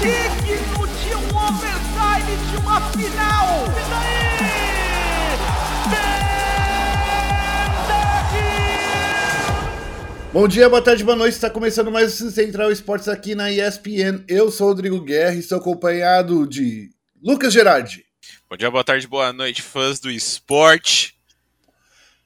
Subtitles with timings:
[0.00, 3.66] digno de um overtime de uma final.
[3.66, 4.30] E daí?
[10.32, 11.34] Bom dia, boa tarde, boa noite.
[11.34, 14.24] Está começando mais o Central Esportes aqui na ESPN.
[14.26, 16.88] Eu sou o Rodrigo Guerra e estou acompanhado de
[17.22, 18.06] Lucas Gerardi.
[18.48, 21.14] Bom dia, boa tarde, boa noite, fãs do esporte.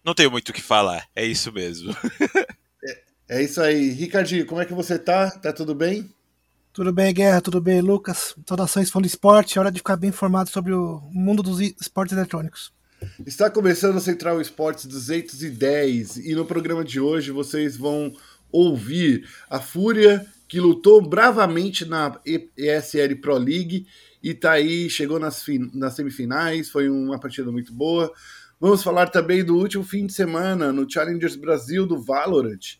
[0.05, 1.97] Não tenho muito o que falar, é isso mesmo.
[2.85, 3.01] é,
[3.31, 3.89] é, isso aí.
[3.91, 5.31] Ricardinho, como é que você tá?
[5.31, 6.09] Tá tudo bem?
[6.75, 8.35] Tudo bem, Guerra, tudo bem, Lucas.
[8.45, 12.73] Saudações fã do esporte, hora de ficar bem informado sobre o mundo dos esportes eletrônicos.
[13.25, 18.13] Está começando o Central Esportes 210 e no programa de hoje vocês vão
[18.51, 23.87] ouvir a Fúria que lutou bravamente na ESL Pro League
[24.21, 28.13] e tá aí, chegou nas, nas semifinais, foi uma partida muito boa.
[28.61, 32.79] Vamos falar também do último fim de semana no Challengers Brasil do Valorant.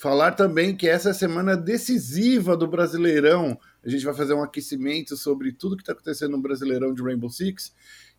[0.00, 3.60] Falar também que essa é a semana decisiva do Brasileirão.
[3.84, 7.28] A gente vai fazer um aquecimento sobre tudo que está acontecendo no Brasileirão de Rainbow
[7.28, 7.74] Six.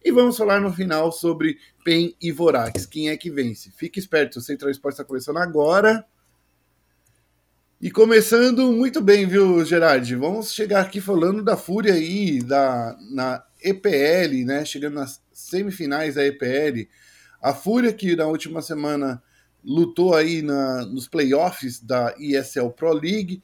[0.06, 2.86] E vamos falar no final sobre PEN e Vorax.
[2.86, 3.72] Quem é que vence?
[3.72, 6.06] Fique esperto, o Central Esporte está começando agora.
[7.82, 10.16] E começando muito bem, viu, Gerard?
[10.18, 14.64] Vamos chegar aqui falando da Fúria aí, da, na EPL, né?
[14.66, 16.88] Chegando nas semifinais da EPL.
[17.42, 19.20] A Fúria que na última semana
[19.64, 23.42] lutou aí na, nos playoffs da ESL Pro League,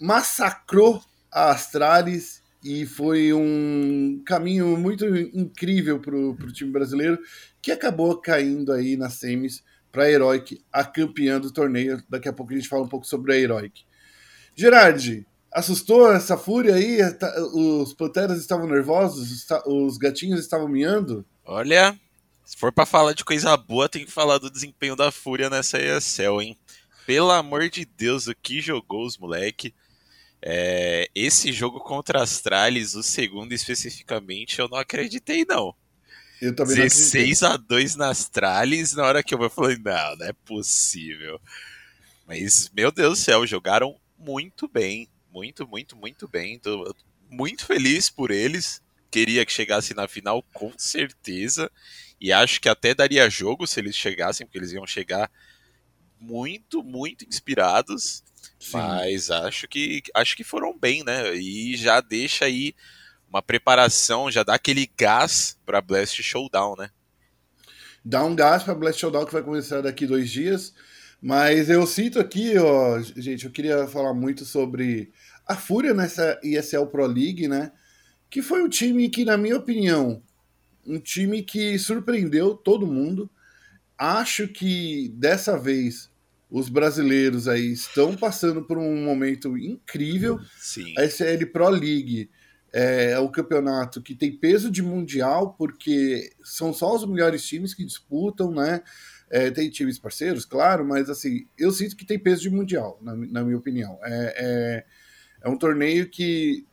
[0.00, 7.18] massacrou a Astralis e foi um caminho muito incrível para o time brasileiro,
[7.60, 12.02] que acabou caindo aí nas semis para a Heroic, a campeã do torneio.
[12.08, 13.84] Daqui a pouco a gente fala um pouco sobre a Heroic.
[14.54, 16.98] Gerard, assustou essa fúria aí?
[17.14, 19.46] Tá, os panteras estavam nervosos?
[19.66, 21.24] Os gatinhos estavam miando?
[21.44, 21.98] Olha,
[22.52, 25.78] se for para falar de coisa boa, tem que falar do desempenho da fúria nessa
[25.80, 26.58] ESL, hein?
[27.06, 29.74] Pelo amor de Deus, o que jogou os moleque.
[30.42, 35.74] É, esse jogo contra as Astralis, o segundo especificamente, eu não acreditei, não.
[36.42, 40.26] Eu também 16 a 2 nas Astralis, na hora que eu vou falei, não, não
[40.26, 41.40] é possível.
[42.26, 45.08] Mas, meu Deus do céu, jogaram muito bem.
[45.32, 46.58] Muito, muito, muito bem.
[46.58, 46.94] Tô
[47.30, 48.82] muito feliz por eles.
[49.10, 51.70] Queria que chegasse na final, com certeza.
[52.22, 55.28] E acho que até daria jogo se eles chegassem, porque eles iam chegar
[56.20, 58.22] muito, muito inspirados.
[58.60, 58.76] Sim.
[58.76, 61.34] Mas acho que acho que foram bem, né?
[61.34, 62.76] E já deixa aí
[63.28, 66.90] uma preparação, já dá aquele gás para Blast Showdown, né?
[68.04, 70.72] Dá um gás para Blast Showdown que vai começar daqui dois dias.
[71.20, 75.10] Mas eu cito aqui, ó, gente, eu queria falar muito sobre
[75.44, 77.72] a Fúria nessa ESL Pro League, né?
[78.30, 80.22] Que foi um time que, na minha opinião,
[80.86, 83.30] um time que surpreendeu todo mundo.
[83.96, 86.10] Acho que dessa vez
[86.50, 90.38] os brasileiros aí estão passando por um momento incrível.
[90.58, 90.94] Sim.
[90.98, 92.28] A SL Pro League
[92.72, 97.84] é, o campeonato que tem peso de mundial, porque são só os melhores times que
[97.84, 98.82] disputam, né?
[99.30, 103.14] É, tem times parceiros, claro, mas assim, eu sinto que tem peso de mundial, na,
[103.14, 103.98] na minha opinião.
[104.02, 104.84] É, é,
[105.42, 106.66] é, um torneio que,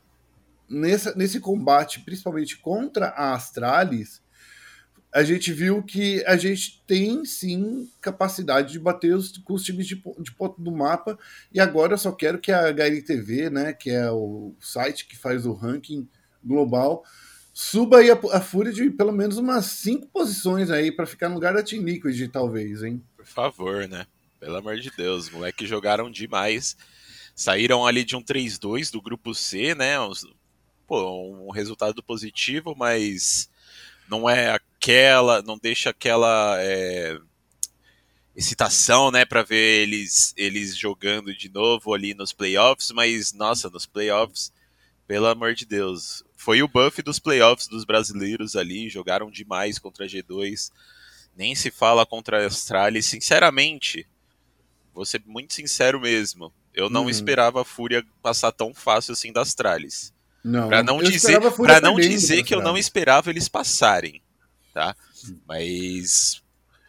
[0.70, 4.22] nessa, nesse combate, principalmente contra a Astralis,
[5.12, 9.86] a gente viu que a gente tem sim capacidade de bater os, com os times
[9.86, 11.18] de, de ponto do mapa.
[11.52, 15.44] E agora eu só quero que a HLTV, né, que é o site que faz
[15.46, 16.08] o ranking
[16.44, 17.04] global,
[17.52, 21.34] suba aí a, a fúria de pelo menos umas cinco posições aí para ficar no
[21.34, 23.02] lugar da Team Liquid, talvez, hein?
[23.16, 24.06] Por favor, né?
[24.38, 26.76] Pelo amor de Deus, os moleques jogaram demais.
[27.34, 29.96] Saíram ali de um 3-2 do grupo C, né?
[30.90, 33.48] Pô, um resultado positivo, mas
[34.08, 37.16] não é aquela, não deixa aquela é,
[38.34, 43.86] excitação, né, para ver eles eles jogando de novo ali nos playoffs, mas nossa, nos
[43.86, 44.52] playoffs,
[45.06, 50.06] pelo amor de Deus, foi o buff dos playoffs dos brasileiros ali, jogaram demais contra
[50.06, 50.72] a G2.
[51.36, 54.08] Nem se fala contra a Astralis, sinceramente,
[54.92, 56.52] vou ser muito sincero mesmo.
[56.74, 57.10] Eu não uhum.
[57.10, 60.12] esperava a Fúria passar tão fácil assim das Astralis.
[60.42, 64.22] Não, pra não dizer, pra não dizer que eu não esperava eles passarem,
[64.72, 64.96] tá?
[65.46, 66.42] Mas,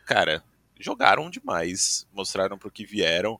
[0.06, 0.44] cara,
[0.80, 3.40] jogaram demais, mostraram pro que vieram.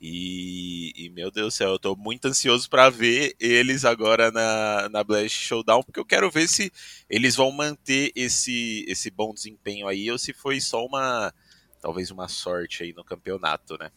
[0.00, 4.88] E, e, meu Deus do céu, eu tô muito ansioso para ver eles agora na,
[4.88, 6.72] na Blast Showdown, porque eu quero ver se
[7.10, 11.34] eles vão manter esse, esse bom desempenho aí, ou se foi só uma,
[11.80, 13.90] talvez uma sorte aí no campeonato, né?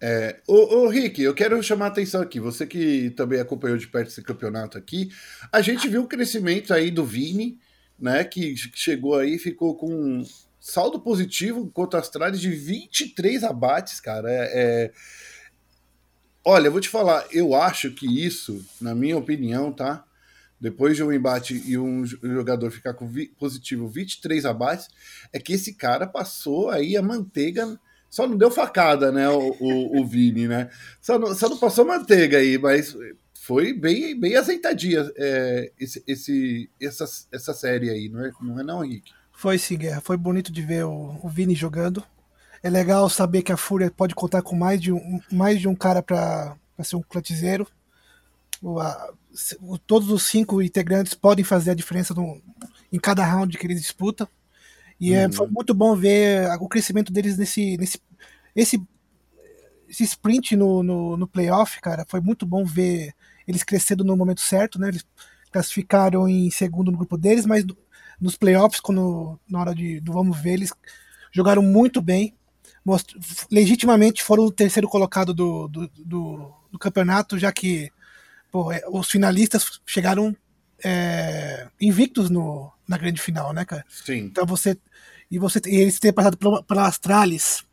[0.00, 2.38] É, ô, ô, Rick, eu quero chamar a atenção aqui.
[2.38, 5.10] Você que também acompanhou de perto esse campeonato aqui,
[5.52, 7.58] a gente viu o crescimento aí do Vini,
[7.98, 8.24] né?
[8.24, 10.24] Que chegou aí, ficou com
[10.60, 14.30] saldo positivo contra as trades de 23 abates, cara.
[14.30, 14.92] É, é,
[16.48, 20.04] Olha, eu vou te falar, eu acho que isso, na minha opinião, tá?
[20.60, 24.86] Depois de um embate e um jogador ficar com vi positivo 23 abates,
[25.32, 27.76] é que esse cara passou aí a manteiga.
[28.08, 30.70] Só não deu facada, né, o, o, o Vini, né?
[31.00, 32.96] Só não, só não passou manteiga aí, mas
[33.34, 38.62] foi bem, bem azeitadinha é, esse, esse, essa, essa série aí, não é não, é
[38.62, 39.12] não Henrique?
[39.32, 40.00] Foi sim, Guerra.
[40.00, 42.02] Foi bonito de ver o, o Vini jogando.
[42.62, 45.74] É legal saber que a Fúria pode contar com mais de um, mais de um
[45.74, 47.68] cara para ser um clutzeiro.
[48.62, 49.12] O, a,
[49.60, 52.40] o, todos os cinco integrantes podem fazer a diferença no,
[52.90, 54.26] em cada round que eles disputam.
[54.98, 55.16] E uhum.
[55.16, 58.00] é, foi muito bom ver o crescimento deles nesse, nesse
[58.54, 58.82] esse,
[59.88, 62.06] esse sprint no, no, no playoff, cara.
[62.08, 63.14] Foi muito bom ver
[63.46, 64.88] eles crescendo no momento certo, né?
[64.88, 65.04] Eles
[65.52, 67.64] classificaram em segundo no grupo deles, mas
[68.20, 70.72] nos playoffs, quando, na hora de, do vamos ver, eles
[71.30, 72.34] jogaram muito bem.
[73.50, 77.90] Legitimamente foram o terceiro colocado do, do, do, do campeonato, já que
[78.50, 80.34] pô, é, os finalistas chegaram
[80.82, 83.84] é, invictos no, na grande final, né, cara?
[83.88, 84.18] Sim.
[84.18, 84.76] Então você.
[85.30, 87.64] E, você, e eles terem passado pela, pela Astralis.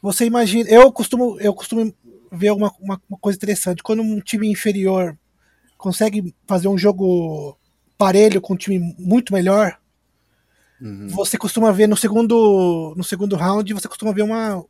[0.00, 0.68] Você imagina.
[0.68, 1.94] Eu costumo, eu costumo
[2.30, 3.82] ver uma, uma, uma coisa interessante.
[3.82, 5.16] Quando um time inferior
[5.76, 7.56] consegue fazer um jogo
[7.96, 9.78] parelho com um time muito melhor,
[10.80, 11.08] uhum.
[11.08, 14.64] você costuma ver no segundo, no segundo round, você costuma ver uma,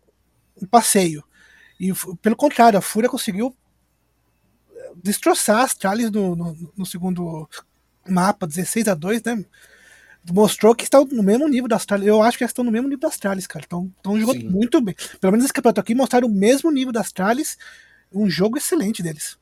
[0.61, 1.25] um passeio.
[1.81, 3.57] E pelo contrário, a Fúria conseguiu
[5.03, 7.49] destroçar as Charles no, no, no, segundo
[8.09, 9.45] mapa, 16 a 2 né?
[10.31, 12.07] Mostrou que estão no mesmo nível das Charles.
[12.07, 13.65] Eu acho que elas estão no mesmo nível das Charles, cara.
[13.65, 14.49] Estão jogando Sim.
[14.49, 14.95] muito bem.
[15.21, 17.59] Pelo menos esse campeonato aqui mostraram o mesmo nível das Charles.
[18.13, 19.37] Um jogo excelente deles.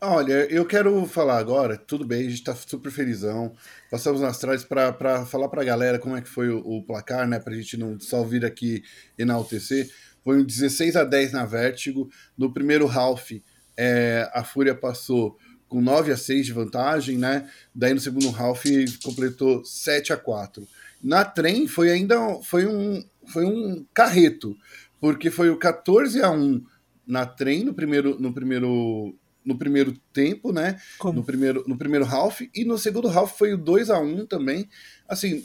[0.00, 3.54] Olha, eu quero falar agora, tudo bem, a gente tá super felizão.
[3.90, 7.38] Passamos nas trás para falar pra galera como é que foi o, o, placar, né?
[7.38, 8.82] Pra gente não só vir aqui
[9.16, 9.88] enaltecer.
[10.22, 12.10] Foi um 16 a 10 na Vértigo.
[12.36, 13.30] No primeiro half,
[13.76, 15.38] é, a Fúria passou
[15.74, 17.50] com 9 a 6 de vantagem, né?
[17.74, 18.62] Daí no segundo half
[19.02, 20.64] completou 7 a 4.
[21.02, 24.56] Na trem foi ainda foi um, foi um carreto,
[25.00, 26.64] porque foi o 14 a 1
[27.04, 30.80] na trem no primeiro, no primeiro no primeiro tempo, né?
[30.96, 31.18] Como?
[31.18, 34.68] No primeiro, no primeiro half, e no segundo half foi o 2 a 1 também.
[35.08, 35.44] Assim,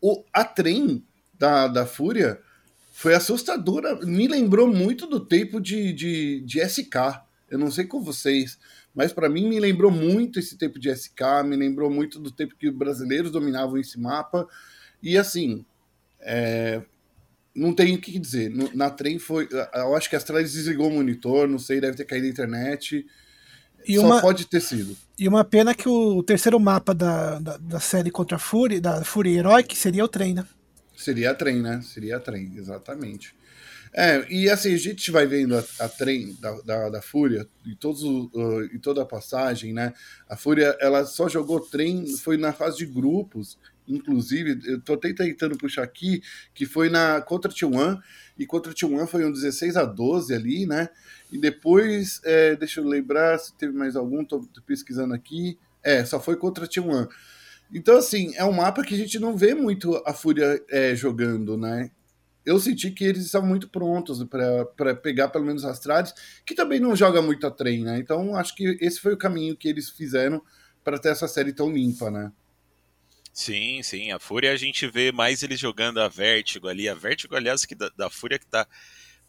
[0.00, 1.04] o, a trem
[1.36, 2.40] da, da Fúria
[2.92, 3.96] foi assustadora.
[4.06, 7.24] Me lembrou muito do tempo de, de, de SK.
[7.50, 8.56] Eu não sei com vocês,
[8.94, 12.54] mas para mim me lembrou muito esse tempo de SK, me lembrou muito do tempo
[12.56, 14.46] que os brasileiros dominavam esse mapa.
[15.02, 15.64] E assim,
[16.20, 16.80] é,
[17.54, 18.50] não tenho o que dizer.
[18.74, 19.48] Na trem foi.
[19.74, 23.06] Eu acho que a Astralis desligou o monitor, não sei, deve ter caído a internet.
[23.86, 24.96] E Só uma, pode ter sido.
[25.18, 29.04] E uma pena que o terceiro mapa da, da, da série contra a Fury, da
[29.04, 30.46] Fury Heroic, seria o trem, né?
[30.96, 31.82] Seria a trem, né?
[31.82, 33.34] Seria a trem, exatamente.
[33.96, 37.76] É, e assim, a gente vai vendo a, a trem da, da, da, Fúria e,
[37.76, 39.92] todos, uh, toda a passagem, né?
[40.28, 43.56] A Fúria, ela só jogou trem, foi na fase de grupos,
[43.86, 46.20] inclusive, eu tô até tentando puxar aqui,
[46.52, 48.00] que foi na contra T1,
[48.36, 50.88] e contra T1 foi um 16 a 12 ali, né?
[51.30, 55.56] E depois, é, deixa eu lembrar se teve mais algum, tô, tô pesquisando aqui.
[55.84, 57.08] É, só foi contra T1.
[57.72, 61.56] Então, assim, é um mapa que a gente não vê muito a Fúria é, jogando,
[61.56, 61.90] né?
[62.44, 66.78] Eu senti que eles estavam muito prontos para pegar pelo menos as trades, que também
[66.78, 67.98] não joga muito a trem, né?
[67.98, 70.42] Então, acho que esse foi o caminho que eles fizeram
[70.82, 72.30] para ter essa série tão limpa, né?
[73.32, 74.12] Sim, sim.
[74.12, 76.88] A Fúria a gente vê mais eles jogando a Vértigo ali.
[76.88, 78.66] A Vértigo, aliás, que da, da Fúria que tá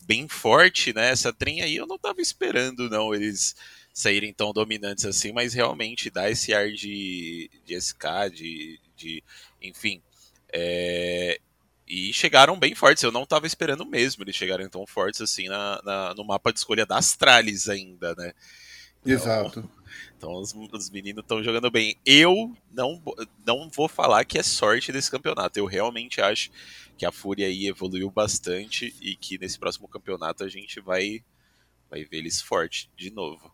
[0.05, 1.09] bem forte, né?
[1.09, 3.55] Essa trem aí eu não tava esperando, não, eles
[3.93, 9.23] saírem tão dominantes assim, mas realmente dá esse ar de, de SK, de, de
[9.61, 10.01] enfim.
[10.53, 11.39] É,
[11.87, 15.81] e chegaram bem fortes, eu não tava esperando mesmo eles chegarem tão fortes assim na,
[15.83, 18.33] na no mapa de escolha da Astralis ainda, né?
[19.01, 19.69] Então, Exato.
[20.17, 21.95] Então os, os meninos estão jogando bem.
[22.05, 23.01] Eu não,
[23.45, 25.59] não vou falar que é sorte desse campeonato.
[25.59, 26.49] Eu realmente acho
[26.97, 31.23] que a Fúria aí evoluiu bastante e que nesse próximo campeonato a gente vai,
[31.89, 33.51] vai ver eles forte de novo.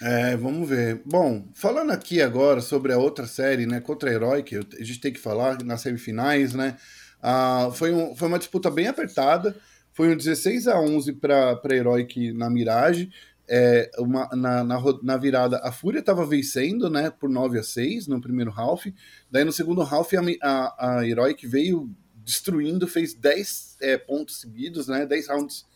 [0.00, 1.02] É, vamos ver.
[1.06, 5.12] Bom, falando aqui agora sobre a outra série, né, contra a Heroic, a gente tem
[5.12, 6.76] que falar nas semifinais, né?
[7.22, 9.56] Ah, foi, um, foi uma disputa bem apertada.
[9.92, 13.10] Foi um 16 a 11 para Heroic na Mirage
[13.48, 18.08] é, uma, na, na, na, virada, a Fúria estava vencendo, né, por 9 a 6
[18.08, 18.86] no primeiro half.
[19.30, 21.90] Daí no segundo half, a, a, a Heroic veio
[22.24, 25.66] destruindo, fez 10 é, pontos seguidos, né, 10 rounds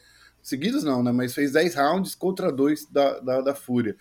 [0.43, 3.97] seguidos não, né, mas fez 10 rounds contra 2 da, da, da Fúria.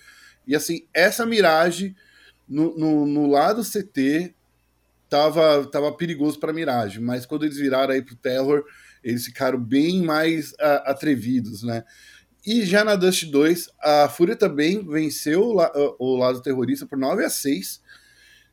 [0.48, 1.96] E assim, essa Mirage
[2.48, 4.34] no, no, no lado CT
[5.09, 8.63] tava, tava perigoso para Mirage, mas quando eles viraram aí pro Terror,
[9.03, 11.83] eles ficaram bem mais a, atrevidos, né?
[12.45, 17.25] E já na Dust 2, a Fúria também venceu o, o lado terrorista por 9
[17.25, 17.81] a 6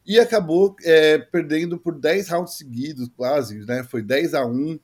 [0.04, 3.84] e acabou é, perdendo por 10 rounds seguidos, quase, né?
[3.84, 4.78] Foi 10 a 1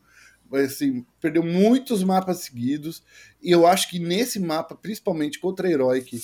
[0.52, 3.02] assim, perdeu muitos mapas seguidos,
[3.42, 6.20] e eu acho que nesse mapa, principalmente contra a Heroic,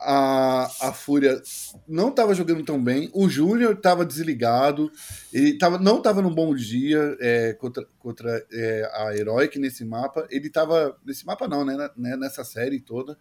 [0.00, 1.40] a, a Fúria
[1.86, 4.90] não estava jogando tão bem, o Júnior estava desligado,
[5.32, 10.26] ele tava, não estava num bom dia é, contra, contra é, a Heroic nesse mapa,
[10.30, 13.18] ele estava, nesse mapa não, né, né, nessa série toda,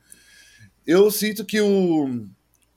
[0.87, 2.25] eu sinto que o,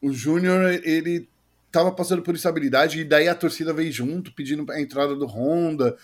[0.01, 1.29] o Júnior, ele
[1.69, 5.97] estava passando por instabilidade, e daí a torcida veio junto, pedindo a entrada do Honda,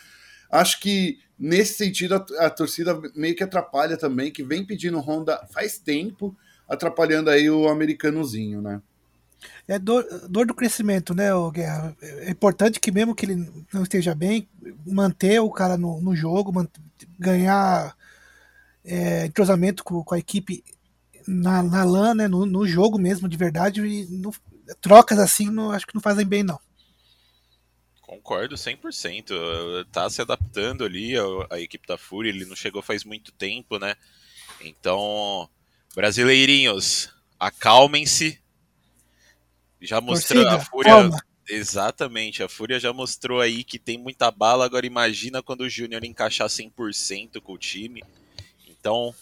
[0.51, 5.45] acho que nesse sentido a, a torcida meio que atrapalha também, que vem pedindo Honda
[5.53, 6.37] faz tempo,
[6.69, 8.81] atrapalhando aí o americanozinho, né?
[9.67, 11.97] É dor, dor do crescimento, né, Guerra?
[12.01, 14.49] É importante que mesmo que ele não esteja bem,
[14.87, 16.81] manter o cara no, no jogo, manter,
[17.19, 17.97] ganhar
[18.85, 20.65] é, entrosamento com, com, a equipe
[21.27, 24.35] na, na LAN, né, no, no jogo mesmo, de verdade, e no,
[24.81, 26.59] trocas assim, não, acho que não fazem bem, não.
[28.01, 29.87] Concordo 100%.
[29.93, 33.79] Tá se adaptando ali a, a, equipe da Fúria, ele não chegou faz muito tempo,
[33.79, 33.95] né?
[34.63, 35.49] Então,
[35.95, 38.41] brasileirinhos, acalmem-se.
[39.81, 40.93] Já mostrou Torcida, a Fúria.
[40.93, 41.19] Calma.
[41.49, 44.65] Exatamente, a Fúria já mostrou aí que tem muita bala.
[44.65, 48.03] Agora imagina quando o Júnior encaixar 100% com o time.
[48.69, 49.15] Então,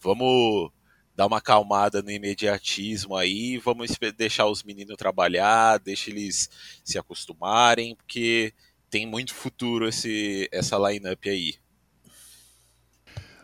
[0.00, 0.70] vamos
[1.16, 6.50] dar uma acalmada no imediatismo aí, vamos deixar os meninos trabalhar, deixa eles
[6.82, 8.52] se acostumarem, porque
[8.90, 11.61] tem muito futuro esse, essa lineup aí.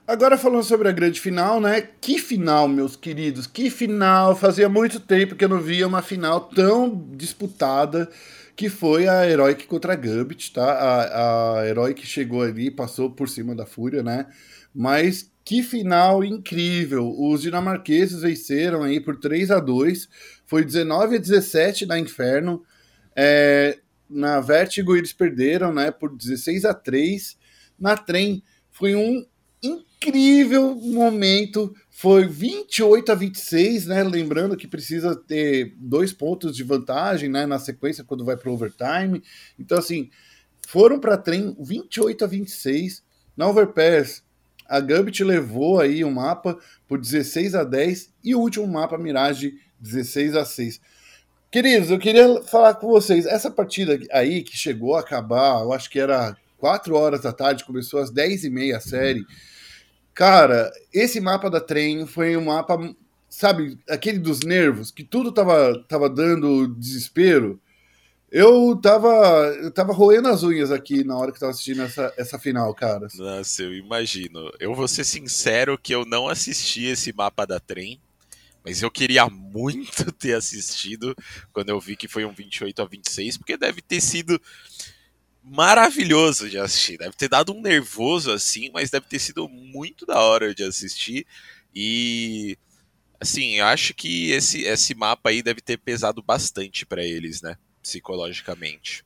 [0.08, 1.82] Agora falando sobre a grande final, né?
[1.82, 4.34] Que final, meus queridos, que final!
[4.34, 8.08] Fazia muito tempo que eu não via uma final tão disputada
[8.56, 10.64] que foi a Heroic contra a Gambit, tá?
[10.64, 14.24] A, a Heroic chegou ali, passou por cima da Fúria, né?
[14.74, 17.14] Mas que final incrível!
[17.14, 20.08] Os dinamarqueses venceram aí por 3 a 2
[20.46, 22.62] Foi 19 a 17 na Inferno.
[23.14, 27.36] É, na Vertigo eles perderam né, por 16 a 3
[27.78, 29.22] Na Trem foi um
[29.98, 31.74] incrível momento.
[31.90, 34.04] Foi 28 a 26, né?
[34.04, 38.54] Lembrando que precisa ter dois pontos de vantagem né, na sequência quando vai para o
[38.54, 39.22] overtime.
[39.58, 40.08] Então, assim,
[40.66, 43.02] foram para trem 28 a 26.
[43.36, 44.22] Na Overpass,
[44.68, 49.54] a Gambit levou aí o mapa por 16 a 10 e o último mapa Mirage
[49.80, 50.80] 16 a 6.
[51.50, 55.88] Queridos, eu queria falar com vocês, essa partida aí que chegou a acabar, eu acho
[55.88, 59.24] que era 4 horas da tarde, começou às 10 e meia a série.
[60.18, 62.76] Cara, esse mapa da trem foi um mapa,
[63.30, 67.60] sabe, aquele dos nervos, que tudo tava, tava dando desespero.
[68.28, 69.08] Eu tava,
[69.62, 73.06] eu tava roendo as unhas aqui na hora que tava assistindo essa, essa final, cara.
[73.14, 74.50] Nossa, eu imagino.
[74.58, 78.00] Eu vou ser sincero que eu não assisti esse mapa da trem,
[78.64, 81.14] mas eu queria muito ter assistido
[81.52, 84.42] quando eu vi que foi um 28 a 26, porque deve ter sido
[85.50, 86.98] maravilhoso de assistir.
[86.98, 91.26] Deve ter dado um nervoso assim, mas deve ter sido muito da hora de assistir.
[91.74, 92.56] E
[93.20, 97.56] assim, eu acho que esse, esse mapa aí deve ter pesado bastante para eles, né?
[97.88, 99.04] psicologicamente.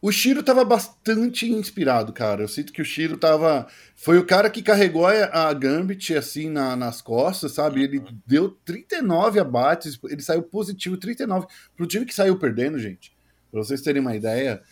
[0.00, 2.42] O Shiro tava bastante inspirado, cara.
[2.42, 3.66] Eu sinto que o Shiro tava.
[3.96, 7.82] Foi o cara que carregou a, Gambit assim na, nas costas, sabe?
[7.82, 8.18] Ele uhum.
[8.26, 13.16] deu 39 abates, ele saiu positivo 39 pro time que saiu perdendo, gente.
[13.50, 14.62] Pra vocês terem uma ideia.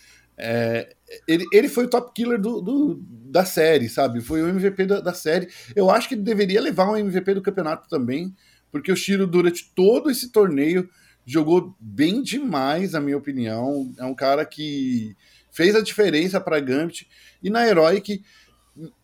[0.44, 0.96] É,
[1.28, 4.20] ele, ele foi o top killer do, do, da série, sabe?
[4.20, 5.48] Foi o MVP da, da série.
[5.76, 8.34] Eu acho que ele deveria levar um MVP do campeonato também,
[8.68, 10.90] porque o Shiro, durante todo esse torneio,
[11.24, 13.94] jogou bem demais, na minha opinião.
[13.96, 15.16] É um cara que
[15.52, 17.08] fez a diferença para Gambit.
[17.40, 18.24] E na Heroic,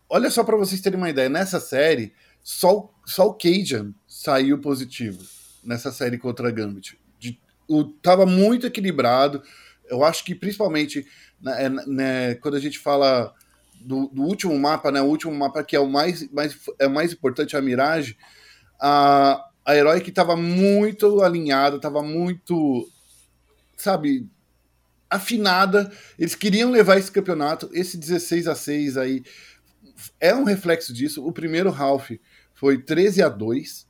[0.09, 5.23] olha só para vocês terem uma ideia, nessa série, só, só o Cajun saiu positivo
[5.63, 6.99] nessa série contra a Gambit.
[7.17, 9.41] De, o, tava muito equilibrado.
[9.89, 11.07] Eu acho que principalmente
[11.41, 13.33] né, né, quando a gente fala
[13.81, 17.13] do, do, último mapa, né, o último mapa que é o mais, mais, é mais
[17.13, 18.17] importante, a Mirage,
[18.81, 22.89] a, a Heroic estava muito alinhada, estava muito,
[23.77, 24.29] sabe,
[25.11, 25.91] afinada.
[26.19, 27.69] Eles queriam levar esse campeonato.
[27.73, 29.23] Esse 16 a 6 aí
[30.21, 31.27] é um reflexo disso.
[31.27, 32.11] O primeiro half
[32.55, 33.87] foi 13 a 2,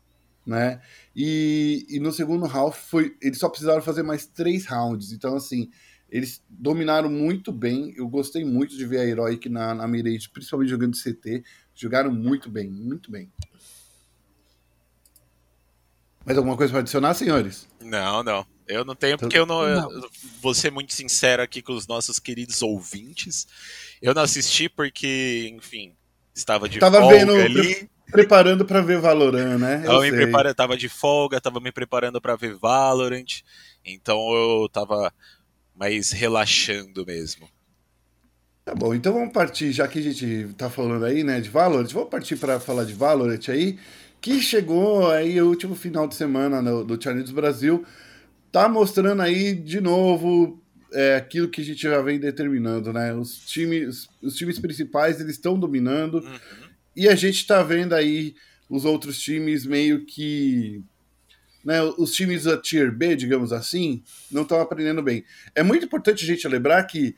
[0.47, 0.81] né?
[1.14, 5.12] E, e no segundo half foi, eles só precisaram fazer mais três rounds.
[5.12, 5.71] Então, assim,
[6.11, 7.95] eles dominaram muito bem.
[7.97, 11.45] Eu gostei muito de ver a Heroic na, na Mirage, principalmente jogando CT.
[11.75, 13.31] Jogaram muito bem, muito bem.
[16.25, 17.69] Mais alguma coisa para adicionar, senhores?
[17.81, 18.47] Não, não.
[18.67, 19.91] Eu não tenho, porque eu não, não.
[19.91, 20.11] Eu
[20.43, 23.47] vou ser muito sincero aqui com os nossos queridos ouvintes.
[24.00, 25.95] Eu não assisti porque, enfim,
[26.35, 27.88] estava de Tava folga vendo, ali.
[28.11, 29.81] preparando para ver Valorant, né?
[29.85, 33.41] Eu tava, me preparando, tava de folga, tava me preparando para ver Valorant,
[33.83, 35.11] então eu tava
[35.79, 37.49] mais relaxando mesmo.
[38.65, 41.91] Tá bom, então vamos partir, já que a gente tá falando aí, né, de Valorant,
[41.91, 43.79] vamos partir para falar de Valorant aí,
[44.21, 47.85] que chegou aí o último final de semana no, do Challenge Brasil,
[48.53, 50.61] tá mostrando aí de novo
[50.93, 53.15] é, aquilo que a gente já vem determinando, né?
[53.15, 56.39] Os times, os times principais eles estão dominando uhum.
[56.97, 58.35] e a gente tá vendo aí
[58.69, 60.83] os outros times meio que
[61.69, 65.23] né, os times da Tier B, digamos assim, não estão aprendendo bem.
[65.55, 67.15] É muito importante a gente lembrar que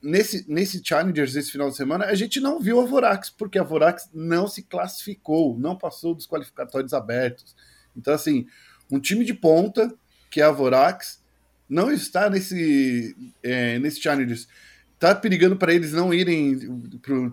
[0.00, 3.64] nesse, nesse Challengers esse final de semana, a gente não viu a Vorax, porque a
[3.64, 7.56] Vorax não se classificou, não passou dos qualificatórios abertos.
[7.96, 8.46] Então, assim,
[8.88, 9.92] um time de ponta,
[10.30, 11.20] que é a Vorax,
[11.68, 14.46] não está nesse, é, nesse Challengers.
[14.96, 16.56] Tá perigando para eles não irem
[17.02, 17.32] pro,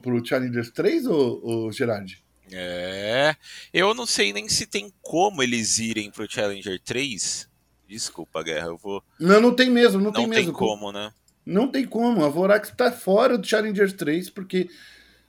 [0.00, 2.24] pro Challengers 3, ou, ou Gerard?
[2.52, 3.34] É,
[3.72, 7.48] eu não sei nem se tem como eles irem pro Challenger 3.
[7.88, 9.02] Desculpa, Guerra, eu vou.
[9.18, 10.52] Não, não tem mesmo, não, não tem mesmo.
[10.52, 11.12] Não tem como, né?
[11.44, 12.24] Não tem como.
[12.24, 14.68] A Vorax tá fora do Challengers 3 porque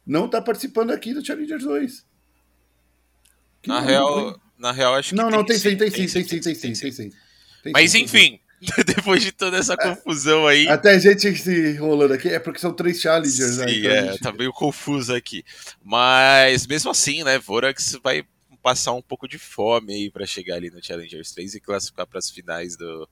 [0.05, 2.05] não tá participando aqui do Challengers 2.
[3.61, 6.39] Que na real, na real acho que Não, não, tem sim, tem sim, tem sim,
[6.39, 7.11] tem sim, tem sim.
[7.73, 8.39] Mas enfim,
[8.85, 10.67] depois de toda essa confusão aí.
[10.67, 13.71] Até a gente se enrolando aqui, é porque são três challengers, Sim, né?
[13.71, 14.19] Então é, gente...
[14.21, 15.43] tá meio confuso aqui.
[15.83, 18.25] Mas mesmo assim, né, Vorax vai
[18.61, 22.19] passar um pouco de fome aí para chegar ali no Challengers 3 e classificar para
[22.19, 23.07] as finais do,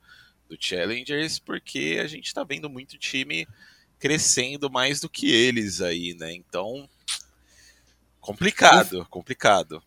[0.49, 3.47] do Challengers, porque a gente tá vendo muito time
[3.97, 6.33] crescendo mais do que eles aí, né?
[6.33, 6.89] Então,
[8.19, 9.81] complicado, complicado.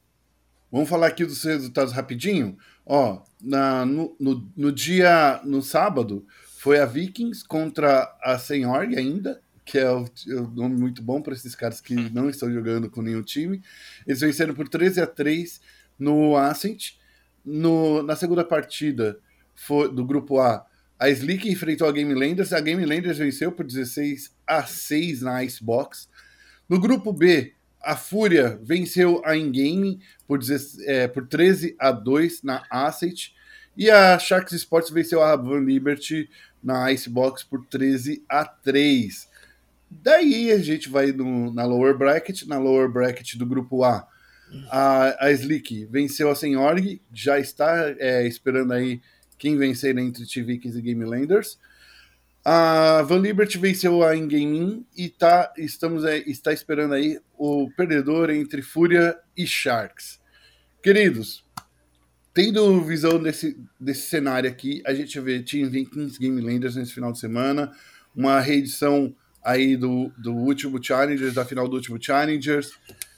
[0.70, 2.56] Vamos falar aqui dos resultados rapidinho.
[2.90, 6.26] Ó, na, no, no, no, dia, no sábado,
[6.56, 11.34] foi a Vikings contra a Senhorg ainda, que é o, o nome muito bom para
[11.34, 12.10] esses caras que hum.
[12.14, 13.62] não estão jogando com nenhum time.
[14.06, 15.60] Eles venceram por 13 a 3
[15.98, 16.94] no Ascent.
[17.44, 19.18] No, na segunda partida
[19.54, 20.64] foi, do grupo A,
[20.98, 22.54] a Slick enfrentou a Game Landers.
[22.54, 26.08] A Game Landers venceu por 16 a 6 na Icebox.
[26.66, 30.40] No grupo B, a Fúria venceu a Ingame por,
[30.86, 33.34] é, por 13 a 2 na Asset.
[33.76, 36.28] E a Sharks Sports venceu a Van Liberty
[36.62, 39.28] na Icebox por 13 a 3.
[39.90, 44.06] Daí a gente vai no, na lower bracket, na lower bracket do grupo A.
[44.70, 49.00] A, a Slick venceu a Senhorg, já está é, esperando aí
[49.36, 51.58] quem vencer entre TVKs e Game Landers.
[52.50, 58.62] A Van Liberty venceu a In-Gaming e tá, estamos está esperando aí o perdedor entre
[58.62, 60.18] Fúria e Sharks.
[60.82, 61.44] Queridos,
[62.32, 67.12] tendo visão desse, desse cenário aqui, a gente vê Team Vikings Game Landers nesse final
[67.12, 67.70] de semana,
[68.16, 72.72] uma reedição aí do, do último Challengers, da final do último Challengers.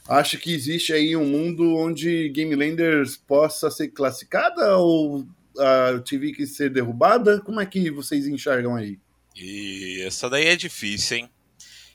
[0.08, 5.24] Acho que existe aí um mundo onde Game Landers possa ser classificada ou
[5.56, 7.40] a TV que ser derrubada?
[7.40, 8.98] Como é que vocês enxergam aí?
[9.34, 11.30] E essa daí é difícil, hein?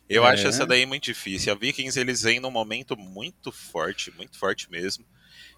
[0.07, 0.29] Eu é.
[0.29, 1.51] acho essa daí muito difícil.
[1.51, 5.05] A Vikings eles vêm num momento muito forte, muito forte mesmo.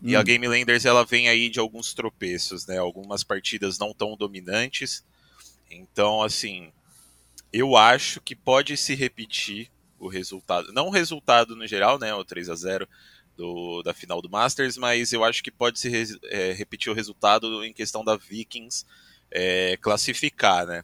[0.01, 0.09] Hum.
[0.09, 0.23] E a hum.
[0.23, 2.77] Game Landers ela vem aí de alguns tropeços, né?
[2.77, 5.05] Algumas partidas não tão dominantes.
[5.69, 6.71] Então, assim,
[7.51, 10.71] eu acho que pode se repetir o resultado.
[10.71, 12.13] Não o resultado no geral, né?
[12.13, 12.87] O 3 a 0
[13.35, 16.95] do, da final do Masters, mas eu acho que pode se re, é, repetir o
[16.95, 18.83] resultado em questão da Vikings
[19.29, 20.83] é, classificar, né?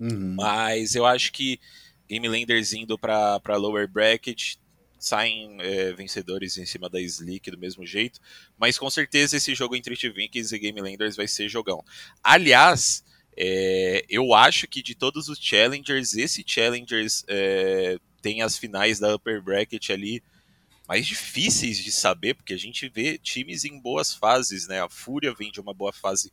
[0.00, 0.34] Uhum.
[0.36, 1.60] Mas eu acho que
[2.08, 4.54] Game Landers indo para lower bracket
[4.98, 8.20] saem é, vencedores em cima da Slick do mesmo jeito,
[8.58, 11.82] mas com certeza esse jogo entre Vikings e Game Landers vai ser jogão.
[12.22, 13.02] Aliás,
[13.36, 19.14] é, eu acho que de todos os challengers, esse challengers é, tem as finais da
[19.14, 20.22] upper bracket ali
[20.86, 24.82] mais difíceis de saber, porque a gente vê times em boas fases, né?
[24.82, 26.32] A Fúria vem de uma boa fase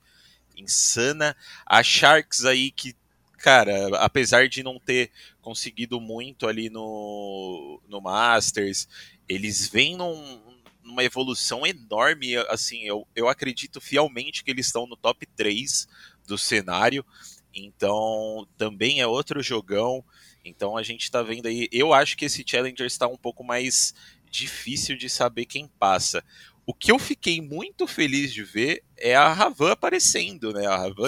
[0.57, 2.95] insana, a Sharks aí que,
[3.37, 8.87] cara, apesar de não ter conseguido muito ali no, no Masters,
[9.29, 10.41] eles vêm num,
[10.83, 15.87] numa evolução enorme, assim, eu, eu acredito fielmente que eles estão no top 3
[16.25, 17.05] do cenário,
[17.53, 20.03] então também é outro jogão,
[20.43, 23.93] então a gente tá vendo aí, eu acho que esse Challenger está um pouco mais
[24.29, 26.23] difícil de saber quem passa.
[26.69, 30.67] O que eu fiquei muito feliz de ver é a Ravan aparecendo, né?
[30.67, 31.07] A Ravan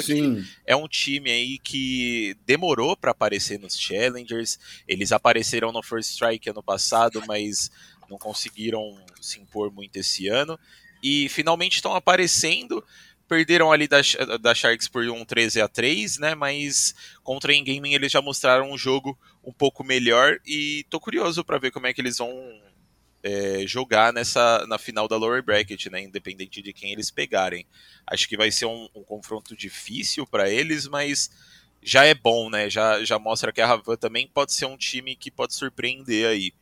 [0.66, 4.58] é um time aí que demorou para aparecer nos Challengers.
[4.88, 7.70] Eles apareceram no First Strike ano passado, mas
[8.10, 10.58] não conseguiram se impor muito esse ano.
[11.04, 12.82] E finalmente estão aparecendo.
[13.28, 14.00] Perderam ali da,
[14.40, 16.36] da Sharks por um 13 a 3 né?
[16.36, 20.40] Mas contra a Gaming eles já mostraram um jogo um pouco melhor.
[20.46, 22.32] E tô curioso para ver como é que eles vão
[23.24, 26.02] é, jogar nessa na final da lower bracket, né?
[26.02, 27.66] Independente de quem eles pegarem.
[28.08, 31.30] Acho que vai ser um, um confronto difícil para eles, mas
[31.82, 32.70] já é bom, né?
[32.70, 36.54] Já, já mostra que a Ravan também pode ser um time que pode surpreender aí.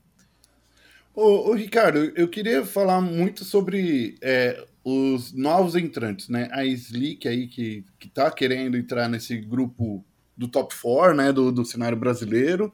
[1.13, 6.48] Ô, ô Ricardo, eu queria falar muito sobre é, os novos entrantes, né?
[6.52, 11.32] A Slick aí que, que tá querendo entrar nesse grupo do top 4, né?
[11.32, 12.72] Do, do cenário brasileiro.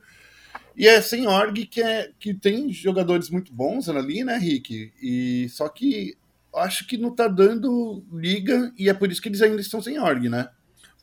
[0.75, 4.91] E é sem org que, é, que tem jogadores muito bons ali, né, Rick?
[5.01, 6.17] E só que
[6.55, 9.99] acho que não tá dando liga e é por isso que eles ainda estão sem
[9.99, 10.49] org, né?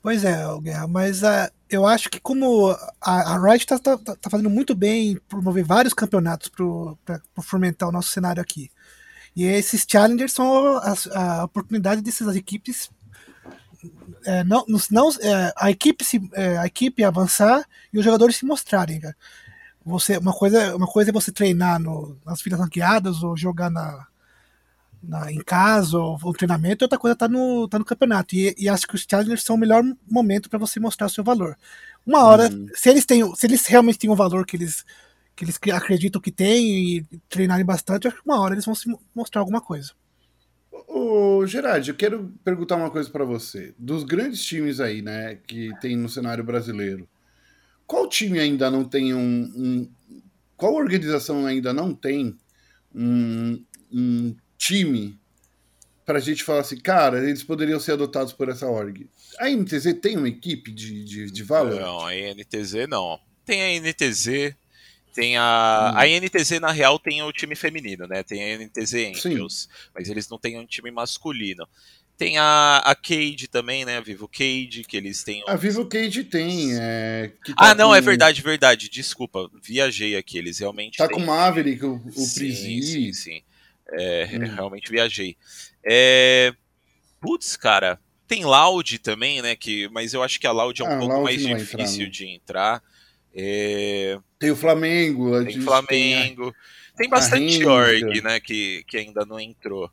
[0.03, 4.31] Pois é, Guerra, mas uh, eu acho que como a, a Riot tá, tá, tá,
[4.31, 6.51] fazendo muito bem promover vários campeonatos
[7.05, 8.71] para fomentar o nosso cenário aqui.
[9.37, 12.91] E esses challengers são a, a oportunidade dessas equipes
[14.25, 18.45] é, não, não é, a equipe se, é, a equipe avançar e os jogadores se
[18.45, 19.17] mostrarem, cara.
[19.85, 24.07] Você, uma coisa, uma coisa é você treinar no, nas filas ranqueadas ou jogar na,
[25.03, 28.35] na, em casa ou, ou treinamento, outra coisa tá no, tá no campeonato.
[28.35, 31.25] E, e acho que os challengers são o melhor momento para você mostrar o seu
[31.25, 31.57] valor.
[32.07, 32.67] Uma hora, uhum.
[32.75, 34.85] se eles têm, se eles realmente têm o valor que eles
[35.41, 38.95] que eles acreditam que têm e treinarem bastante, acho que uma hora eles vão se
[39.15, 39.93] mostrar alguma coisa.
[40.87, 43.75] Ô, Gerard, eu quero perguntar uma coisa para você.
[43.79, 47.09] Dos grandes times aí, né, que tem no cenário brasileiro,
[47.91, 49.53] qual time ainda não tem um.
[49.57, 49.91] um
[50.57, 52.39] qual organização ainda não tem
[52.95, 55.19] um, um time
[56.07, 59.09] para a gente falar assim, cara, eles poderiam ser adotados por essa org?
[59.41, 61.81] A NTZ tem uma equipe de, de, de Valorant?
[61.81, 63.19] Não, a NTZ não.
[63.45, 64.55] Tem a NTZ,
[65.13, 65.93] tem a.
[65.93, 65.99] Hum.
[65.99, 68.23] A NTZ, na real, tem o time feminino, né?
[68.23, 69.63] Tem a NTZ Angels.
[69.63, 69.91] Sim.
[69.93, 71.67] Mas eles não têm um time masculino.
[72.21, 73.97] Tem a, a Cade também, né?
[73.97, 75.43] A Vivo Cade, que eles têm.
[75.47, 76.79] A Vivo Cade tem.
[76.79, 77.97] É, tá ah, não, é com...
[77.97, 78.91] é verdade, verdade.
[78.91, 80.37] Desculpa, viajei aqui.
[80.37, 80.99] Eles realmente.
[80.99, 81.17] Tá têm...
[81.17, 82.53] com Maverick, o, o sim.
[82.55, 83.43] Sim, sim.
[83.91, 84.55] É, hum.
[84.55, 85.35] Realmente viajei.
[85.83, 86.53] É...
[87.23, 87.99] Putz, cara.
[88.29, 89.57] Tem Loud também, né?
[89.57, 89.89] Que...
[89.89, 92.83] Mas eu acho que a Loud é um ah, pouco mais difícil entrar, de entrar.
[93.35, 94.19] É...
[94.39, 95.43] Tem o Flamengo.
[95.43, 96.53] Tem Flamengo.
[96.53, 96.97] Tem, a...
[96.99, 98.39] tem bastante org, né?
[98.41, 99.91] Que, que ainda não entrou.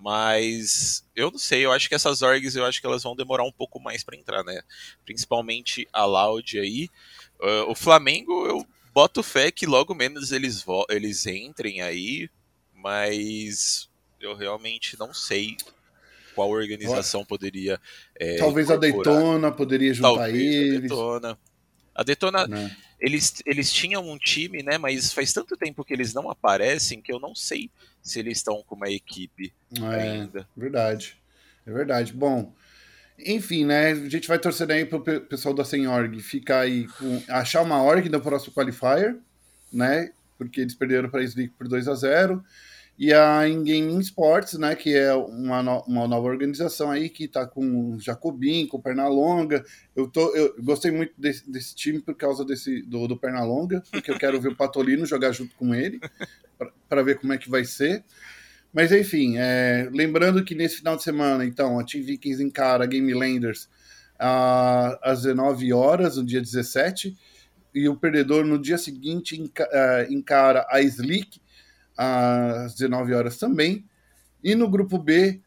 [0.00, 3.44] Mas eu não sei, eu acho que essas orgs eu acho que elas vão demorar
[3.44, 4.62] um pouco mais para entrar, né?
[5.04, 6.88] Principalmente a Loud aí.
[7.38, 12.30] Uh, o Flamengo, eu boto fé que logo menos eles, eles entrem aí,
[12.74, 15.56] mas eu realmente não sei
[16.34, 17.78] qual organização poderia.
[18.18, 18.90] É, Talvez incorporar.
[18.90, 20.90] a Daytona poderia juntar Talvez eles.
[21.94, 22.42] A Daytona.
[22.42, 22.76] A né?
[22.98, 24.78] eles, eles tinham um time, né?
[24.78, 27.70] Mas faz tanto tempo que eles não aparecem que eu não sei
[28.02, 30.46] se eles estão com uma equipe é, ainda.
[30.56, 31.20] Verdade.
[31.66, 32.12] É verdade.
[32.12, 32.52] Bom,
[33.18, 33.90] enfim, né?
[33.90, 37.22] A gente vai torcer aí pro pessoal da Sem Org ficar aí com.
[37.28, 39.16] achar uma org no próximo qualifier,
[39.72, 40.10] né?
[40.38, 42.42] Porque eles perderam para a Slick por 2 a 0
[43.00, 47.46] e a In-Gaming Sports, né, que é uma, no, uma nova organização aí que está
[47.46, 49.64] com o Jacobin, com o Pernalonga.
[49.96, 54.10] Eu, tô, eu gostei muito desse, desse time por causa desse, do, do Pernalonga, porque
[54.10, 55.98] eu quero ver o Patolino jogar junto com ele,
[56.90, 58.04] para ver como é que vai ser.
[58.72, 62.86] Mas enfim, é, lembrando que nesse final de semana, então, a Team Vikings encara a
[62.86, 63.68] Game Landers
[64.18, 67.16] às 19 horas, no dia 17,
[67.74, 71.40] e o perdedor no dia seguinte é, encara a Slick
[71.96, 73.84] às 19 horas também.
[74.42, 75.40] E no grupo B,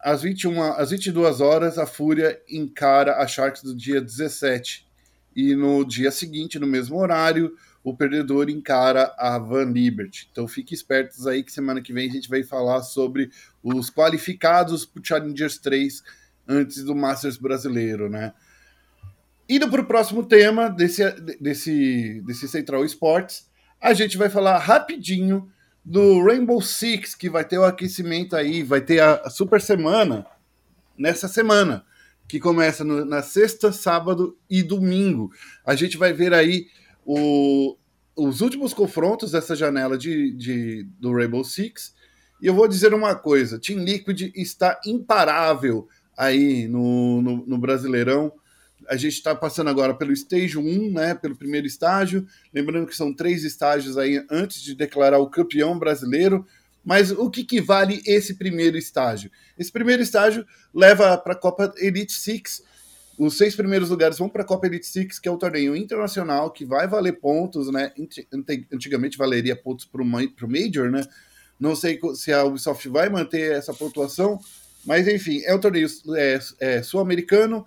[0.00, 4.86] às, 21, às 22 horas, a Fúria encara a Sharks do dia 17.
[5.34, 7.54] E no dia seguinte, no mesmo horário,
[7.86, 10.28] o perdedor encara a Van Liberty.
[10.32, 13.30] Então fique espertos aí que semana que vem a gente vai falar sobre
[13.62, 16.02] os qualificados para o Challengers 3
[16.48, 18.32] antes do Masters brasileiro, né?
[19.48, 21.08] Indo para o próximo tema desse,
[21.40, 23.48] desse, desse Central Esportes,
[23.80, 25.48] a gente vai falar rapidinho
[25.84, 30.26] do Rainbow Six, que vai ter o aquecimento aí, vai ter a, super semana
[30.98, 31.84] nessa semana,
[32.26, 35.30] que começa no, na sexta, sábado e domingo.
[35.64, 36.66] A gente vai ver aí
[37.06, 37.76] o,
[38.16, 41.94] os últimos confrontos dessa janela de, de, do Rainbow Six.
[42.42, 45.88] E eu vou dizer uma coisa: Team Liquid está imparável
[46.18, 48.32] aí no, no, no Brasileirão
[48.88, 52.26] a gente está passando agora pelo estágio 1, né, pelo primeiro estágio.
[52.52, 56.46] Lembrando que são três estágios aí antes de declarar o campeão brasileiro.
[56.84, 59.30] Mas o que, que vale esse primeiro estágio?
[59.58, 62.62] Esse primeiro estágio leva para a Copa Elite Six.
[63.18, 66.50] Os seis primeiros lugares vão para a Copa Elite Six, que é o torneio internacional
[66.50, 67.92] que vai valer pontos, né?
[68.72, 71.02] Antigamente valeria pontos para o Major, né?
[71.58, 74.38] Não sei se a Ubisoft vai manter essa pontuação,
[74.84, 77.64] mas enfim, é o torneio é, é sul-americano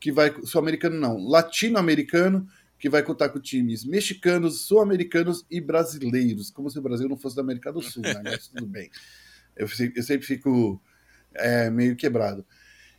[0.00, 6.50] que vai sul-americano não, latino-americano que vai contar com times mexicanos, sul-americanos e brasileiros.
[6.50, 8.20] Como se o Brasil não fosse da América do Sul, né?
[8.22, 8.90] Mas tudo bem.
[9.56, 10.80] Eu, eu sempre fico
[11.34, 12.46] é, meio quebrado.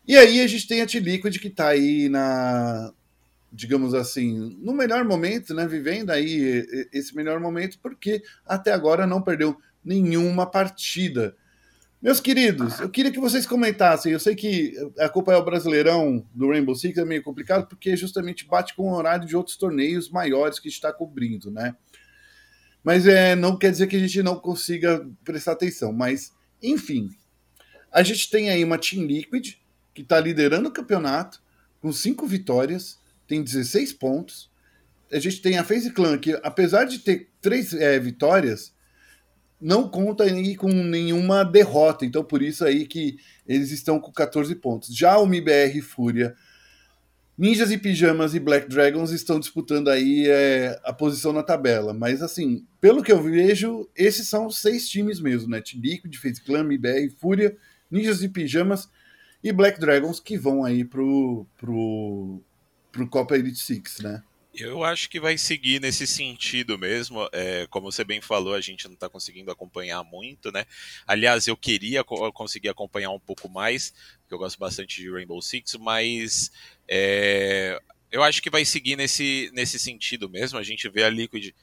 [0.10, 2.92] E aí a gente tem a T-Liquid que está aí na,
[3.54, 5.68] digamos assim, no melhor momento, né?
[5.68, 11.38] Vivendo aí esse melhor momento, porque até agora não perdeu nenhuma partida.
[12.02, 14.12] Meus queridos, eu queria que vocês comentassem.
[14.12, 18.74] Eu sei que acompanhar o Brasileirão do Rainbow Six é meio complicado, porque justamente bate
[18.76, 21.76] com o horário de outros torneios maiores que está cobrindo, né?
[22.84, 25.94] Mas é, não quer dizer que a gente não consiga prestar atenção.
[25.94, 27.12] Mas, enfim,
[27.92, 29.59] a gente tem aí uma Team Liquid
[30.00, 31.42] que está liderando o campeonato
[31.82, 34.50] com cinco vitórias, tem 16 pontos.
[35.12, 38.74] A gente tem a FaZe Clan que, apesar de ter três é, vitórias,
[39.60, 44.56] não conta aí com nenhuma derrota, então por isso aí que eles estão com 14
[44.56, 44.96] pontos.
[44.96, 46.34] Já o MBR Fúria,
[47.38, 52.22] Ninjas e Pijamas e Black Dragons estão disputando aí é, a posição na tabela, mas
[52.22, 55.62] assim, pelo que eu vejo, esses são os seis times mesmo, né?
[55.76, 57.58] Liquid, Face Clan, MBR, Fúria,
[57.92, 58.90] Ninjas e Pijamas
[59.44, 62.42] e Black Dragons que vão aí pro, pro,
[62.92, 64.24] pro Copa Elite Six, né?
[64.54, 67.30] Eu acho que vai seguir nesse sentido mesmo.
[67.32, 70.66] É, como você bem falou, a gente não está conseguindo acompanhar muito, né?
[71.06, 75.76] Aliás, eu queria conseguir acompanhar um pouco mais, porque eu gosto bastante de Rainbow Six,
[75.76, 76.52] mas
[76.88, 77.80] é,
[78.12, 80.58] eu acho que vai seguir nesse, nesse sentido mesmo.
[80.58, 81.54] A gente vê a Liquid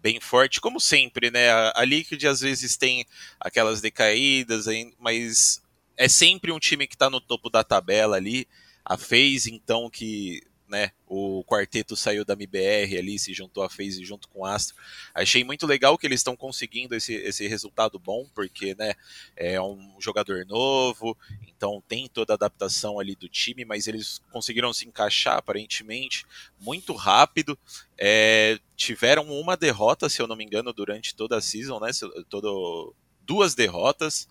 [0.00, 1.50] bem forte, como sempre, né?
[1.50, 3.04] A, a Liquid às vezes tem
[3.40, 4.66] aquelas decaídas,
[4.98, 5.60] mas
[6.00, 8.48] é sempre um time que está no topo da tabela ali.
[8.82, 10.92] A FaZe, então, que né?
[11.04, 14.76] O quarteto saiu da MBR ali, se juntou a FaZe junto com o Astro.
[15.12, 18.94] Achei muito legal que eles estão conseguindo esse, esse resultado bom, porque, né,
[19.36, 24.72] é um jogador novo, então tem toda a adaptação ali do time, mas eles conseguiram
[24.72, 26.24] se encaixar aparentemente
[26.60, 27.58] muito rápido.
[27.98, 31.90] É, tiveram uma derrota, se eu não me engano, durante toda a season, né?
[32.28, 32.94] Todo,
[33.26, 34.28] duas derrotas.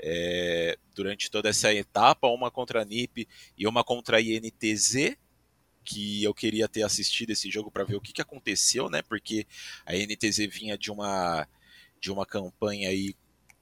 [0.00, 5.16] É, durante toda essa etapa, uma contra a NiP e uma contra a INTZ,
[5.84, 9.02] que eu queria ter assistido esse jogo para ver o que, que aconteceu, né?
[9.02, 9.46] Porque
[9.84, 11.46] a NTZ vinha de uma
[12.00, 13.14] de uma campanha aí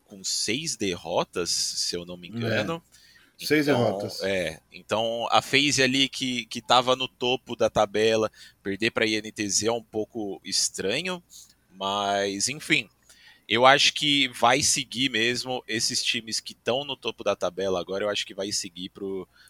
[0.07, 2.83] com seis derrotas, se eu não me engano.
[2.97, 3.47] É.
[3.47, 4.23] Seis então, derrotas.
[4.23, 8.31] É, então a FaZe ali que, que tava no topo da tabela,
[8.63, 11.23] perder para a INTZ é um pouco estranho,
[11.71, 12.89] mas enfim,
[13.51, 18.05] eu acho que vai seguir mesmo esses times que estão no topo da tabela agora,
[18.05, 18.91] eu acho que vai seguir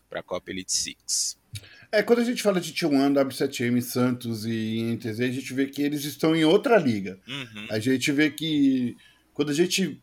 [0.08, 1.38] para a Copa Elite Six.
[1.92, 5.82] É, quando a gente fala de T1, W7M, Santos e NTZ, a gente vê que
[5.82, 7.18] eles estão em outra liga.
[7.28, 7.66] Uhum.
[7.68, 8.96] A gente vê que
[9.34, 10.00] quando a gente.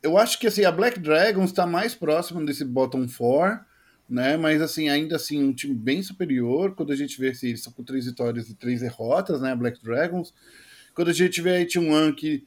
[0.00, 3.58] Eu acho que assim, a Black Dragons está mais próxima desse bottom four,
[4.08, 4.36] né?
[4.36, 6.74] Mas assim, ainda assim, um time bem superior.
[6.74, 9.52] Quando a gente vê assim, eles estão com três vitórias e três derrotas, né?
[9.52, 10.32] A Black Dragons.
[10.94, 12.44] Quando a gente vê a T1 que,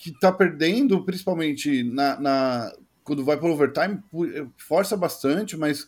[0.00, 2.72] que tá perdendo, principalmente na, na
[3.04, 4.00] quando vai para o overtime,
[4.56, 5.86] força bastante, mas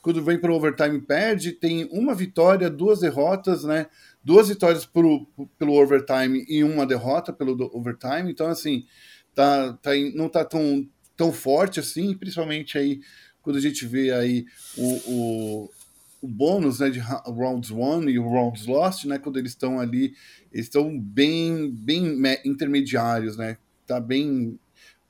[0.00, 3.86] quando vem para o overtime perde, tem uma vitória, duas derrotas, né?
[4.22, 5.26] Duas vitórias pro,
[5.58, 8.30] pelo overtime e uma derrota pelo overtime.
[8.30, 8.86] Então, assim,
[9.34, 13.00] tá, tá, não tá tão, tão forte assim, principalmente aí
[13.42, 14.44] quando a gente vê aí
[14.76, 15.70] o, o,
[16.20, 19.18] o bônus né, de rounds won e rounds lost, né?
[19.18, 20.14] Quando eles estão ali,
[20.52, 23.56] eles estão bem, bem intermediários, né?
[23.86, 24.58] Tá bem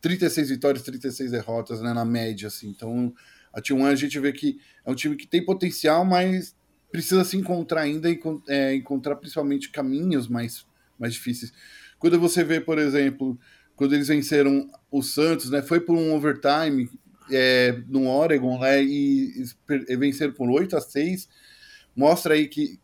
[0.00, 1.92] 36 vitórias, 36 derrotas, né?
[1.92, 2.68] Na média, assim.
[2.68, 3.12] Então,
[3.52, 6.54] a T1 a gente vê que é um time que tem potencial, mas
[6.90, 10.66] precisa se encontrar ainda e é, encontrar principalmente caminhos mais,
[10.98, 11.52] mais difíceis.
[11.98, 13.38] Quando você vê, por exemplo,
[13.74, 16.88] quando eles venceram o Santos, né, foi por um overtime
[17.30, 19.44] é, no Oregon né, e,
[19.88, 21.28] e venceram por 8 a 6,
[21.94, 22.78] mostra aí que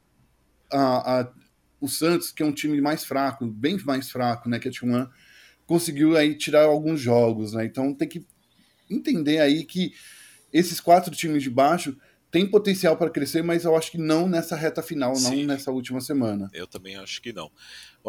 [0.71, 1.33] a, a,
[1.81, 5.09] o Santos, que é um time mais fraco, bem mais fraco né, que a T1,
[5.67, 7.53] conseguiu aí tirar alguns jogos.
[7.53, 8.27] Né, então tem que
[8.91, 9.93] entender aí que
[10.53, 11.97] esses quatro times de baixo
[12.35, 15.45] têm potencial para crescer, mas eu acho que não nessa reta final, Sim.
[15.45, 16.51] não nessa última semana.
[16.53, 17.49] Eu também acho que não.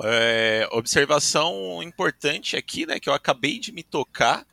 [0.04, 4.44] É, observação importante aqui, né, que eu acabei de me tocar,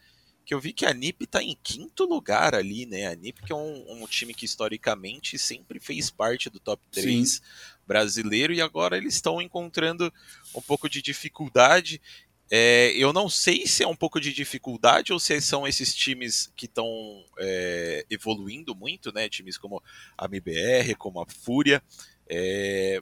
[0.44, 3.06] que eu vi que a NIP está em quinto lugar ali, né?
[3.06, 7.30] A NIP que é um, um, time que historicamente sempre fez parte do top 3
[7.30, 7.40] Sim.
[7.86, 10.12] brasileiro e agora eles estão encontrando
[10.54, 12.00] um pouco de dificuldade.
[12.50, 16.52] É, eu não sei se é um pouco de dificuldade ou se são esses times
[16.54, 19.28] que estão é, evoluindo muito, né?
[19.28, 19.82] Times como
[20.18, 21.82] a MBR, como a Fúria.
[22.28, 23.00] É,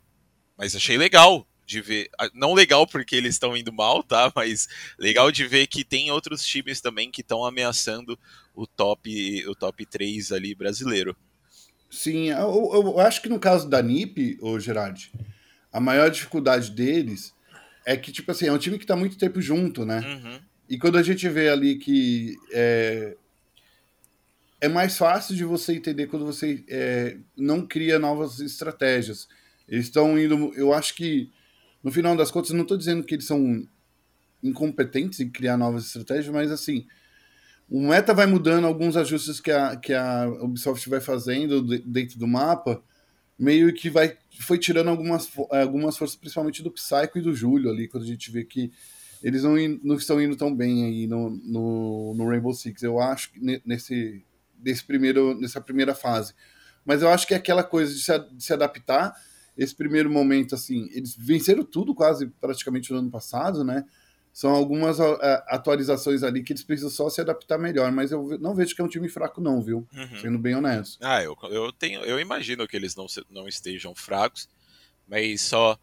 [0.57, 2.11] mas achei legal de ver.
[2.35, 4.31] Não legal porque eles estão indo mal, tá?
[4.35, 8.19] Mas legal de ver que tem outros times também que estão ameaçando
[8.55, 11.17] o top, o top 3 ali brasileiro.
[11.89, 15.13] Sim, eu, eu, acho que no caso da NIP, o Gerard,
[15.73, 17.35] a maior dificuldade deles
[17.85, 20.01] é que, tipo assim, é um time que tá muito tempo junto, né?
[20.01, 20.41] Uhum.
[20.69, 23.17] E quando a gente vê ali que é,
[24.61, 29.27] é mais fácil de você entender quando você é, não cria novas estratégias.
[29.69, 30.53] Eles estão indo.
[30.55, 31.31] Eu acho que,
[31.83, 33.67] no final das contas, não estou dizendo que eles são
[34.43, 36.87] incompetentes em criar novas estratégias, mas assim.
[37.69, 42.27] O meta vai mudando, alguns ajustes que a, que a Ubisoft vai fazendo dentro do
[42.27, 42.83] mapa,
[43.39, 47.87] meio que vai foi tirando algumas, algumas forças, principalmente do Psycho e do Júlio ali,
[47.87, 48.73] quando a gente vê que
[49.23, 52.83] eles não, não estão indo tão bem aí no, no, no Rainbow Six.
[52.83, 53.31] Eu acho
[53.65, 54.25] nesse,
[54.63, 56.33] nesse primeiro, nessa primeira fase.
[56.85, 59.15] Mas eu acho que é aquela coisa de se, de se adaptar.
[59.61, 63.85] Esse primeiro momento, assim, eles venceram tudo quase praticamente no ano passado, né?
[64.33, 64.99] São algumas
[65.49, 68.85] atualizações ali que eles precisam só se adaptar melhor, mas eu não vejo que é
[68.85, 69.87] um time fraco, não, viu?
[69.95, 70.19] Uhum.
[70.19, 70.97] Sendo bem honesto.
[71.03, 74.49] Ah, eu, eu, tenho, eu imagino que eles não, não estejam fracos,
[75.07, 75.79] mas só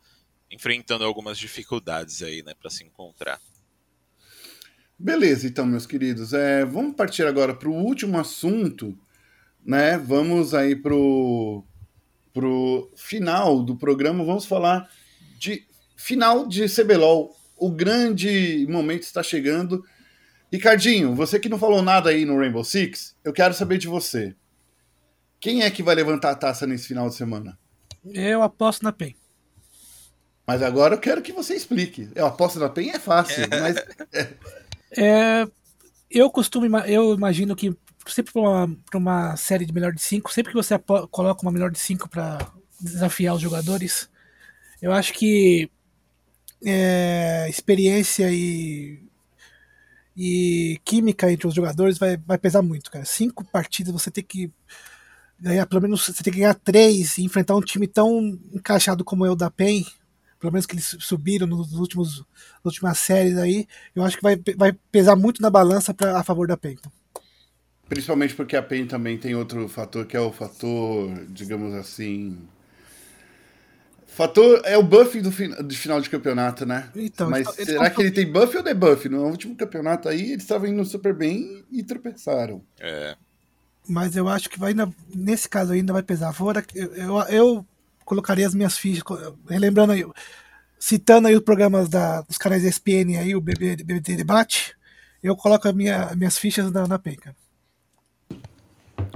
[0.49, 3.39] enfrentando algumas dificuldades aí, né, para se encontrar.
[4.97, 6.33] Beleza, então, meus queridos.
[6.33, 8.97] É, vamos partir agora para o último assunto,
[9.63, 9.99] né?
[9.99, 11.63] Vamos aí pro
[12.37, 14.23] pro final do programa.
[14.23, 14.87] Vamos falar
[15.39, 17.35] de final de CBLOL.
[17.57, 19.83] O grande momento está chegando.
[20.53, 24.35] Ricardinho, você que não falou nada aí no Rainbow Six, eu quero saber de você.
[25.39, 27.57] Quem é que vai levantar a taça nesse final de semana?
[28.05, 29.15] Eu aposto na PEN.
[30.45, 32.07] Mas agora eu quero que você explique.
[32.13, 33.77] Eu aposto na PEN é fácil, mas.
[34.95, 35.47] É,
[36.09, 37.75] eu costumo, eu imagino que
[38.11, 40.77] sempre para uma, uma série de melhor de cinco, sempre que você
[41.11, 42.37] coloca uma melhor de cinco para
[42.79, 44.09] desafiar os jogadores,
[44.81, 45.69] eu acho que
[46.65, 49.01] é, experiência e,
[50.15, 53.05] e química entre os jogadores vai, vai pesar muito, cara.
[53.05, 54.51] Cinco partidas você tem que
[55.39, 59.25] ganhar, pelo menos você tem que ganhar três e enfrentar um time tão encaixado como
[59.25, 59.85] é o da PEN,
[60.39, 62.19] pelo menos que eles subiram nos últimos
[62.63, 66.23] nas últimas séries aí, eu acho que vai, vai pesar muito na balança pra, a
[66.23, 66.77] favor da PEN.
[67.87, 72.37] Principalmente porque a PEN também tem outro fator que é o fator, digamos assim.
[74.05, 75.29] Fator é o buff do
[75.63, 76.89] de final de campeonato, né?
[76.95, 79.07] Então, Mas será que ele tem buff ou debuff?
[79.07, 82.63] No último campeonato aí, eles estavam indo super bem e tropeçaram.
[82.79, 83.15] É.
[83.87, 86.33] Mas eu acho que vai ainda, nesse caso ainda vai pesar.
[86.33, 87.65] Fora, eu, eu, eu
[88.03, 89.03] colocaria as minhas fichas,
[89.47, 90.05] relembrando aí,
[90.79, 94.75] citando aí os programas da, dos canais ESPN aí, o BB, BBT Debate,
[95.21, 97.35] eu coloco minha, minhas fichas na, na penca.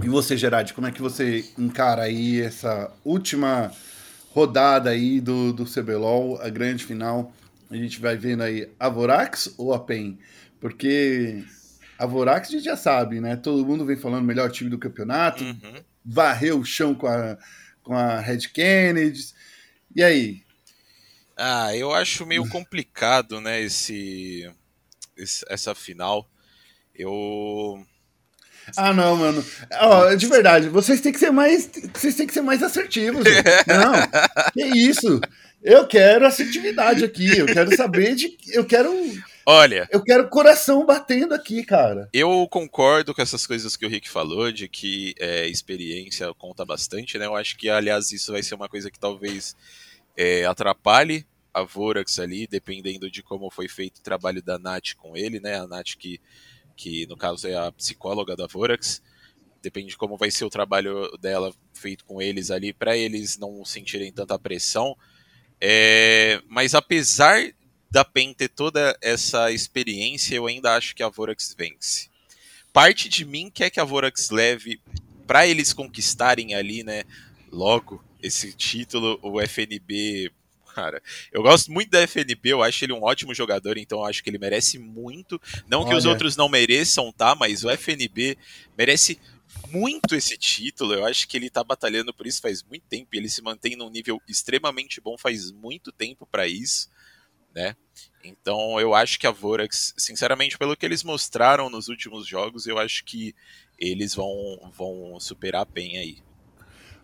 [0.03, 3.71] E você, Gerard, como é que você encara aí essa última
[4.31, 7.31] rodada aí do, do CBLOL, a grande final?
[7.69, 10.17] A gente vai vendo aí a Vorax ou a PEN?
[10.59, 11.43] Porque
[11.99, 13.35] a Vorax a gente já sabe, né?
[13.35, 15.83] Todo mundo vem falando melhor time do campeonato, uhum.
[16.03, 17.37] varreu o chão com a,
[17.83, 19.33] com a Red Kennedy.
[19.95, 20.43] E aí?
[21.37, 24.51] Ah, eu acho meio complicado, né, esse,
[25.15, 26.27] esse essa final.
[26.93, 27.85] Eu
[28.77, 29.43] ah, não, mano.
[29.79, 31.69] Ó, de verdade, vocês têm que ser mais.
[31.93, 33.23] Vocês têm que ser mais assertivos.
[33.23, 33.43] Gente.
[33.67, 34.51] Não.
[34.53, 35.19] Que isso?
[35.63, 37.37] Eu quero assertividade aqui.
[37.37, 38.37] Eu quero saber de.
[38.49, 38.91] Eu quero.
[39.45, 39.87] Olha.
[39.91, 42.09] Eu quero coração batendo aqui, cara.
[42.13, 47.17] Eu concordo com essas coisas que o Rick falou, de que é, experiência conta bastante,
[47.17, 47.25] né?
[47.25, 49.55] Eu acho que, aliás, isso vai ser uma coisa que talvez
[50.15, 55.17] é, atrapalhe a Vorax ali, dependendo de como foi feito o trabalho da Nath com
[55.17, 55.59] ele, né?
[55.59, 56.19] A Nath que,
[56.75, 59.01] que no caso é a psicóloga da Vorax.
[59.61, 63.63] Depende de como vai ser o trabalho dela feito com eles ali, para eles não
[63.63, 64.97] sentirem tanta pressão.
[65.59, 67.51] É, mas apesar
[67.91, 72.09] da PEN ter toda essa experiência, eu ainda acho que a Vorax vence.
[72.71, 74.81] Parte de mim quer que a Vorax leve
[75.27, 77.03] para eles conquistarem ali, né,
[77.51, 80.31] logo esse título, o FNB.
[80.75, 84.23] Cara, eu gosto muito da FNB, eu acho ele um ótimo jogador, então eu acho
[84.23, 85.41] que ele merece muito.
[85.67, 85.89] Não Olha.
[85.89, 87.35] que os outros não mereçam, tá?
[87.35, 88.37] Mas o FNB
[88.77, 89.19] merece
[89.69, 90.93] muito esse título.
[90.93, 93.09] Eu acho que ele tá batalhando por isso faz muito tempo.
[93.13, 96.89] Ele se mantém num nível extremamente bom faz muito tempo para isso
[97.53, 97.75] né?
[98.23, 102.77] Então eu acho que a Vorax, sinceramente, pelo que eles mostraram nos últimos jogos, eu
[102.77, 103.35] acho que
[103.77, 106.23] eles vão, vão superar a PEN aí.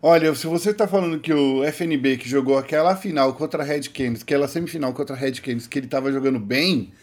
[0.01, 3.89] Olha, se você tá falando que o FNB que jogou aquela final contra a Red
[3.89, 6.93] Canids, aquela semifinal contra a Red Canids, que ele tava jogando bem,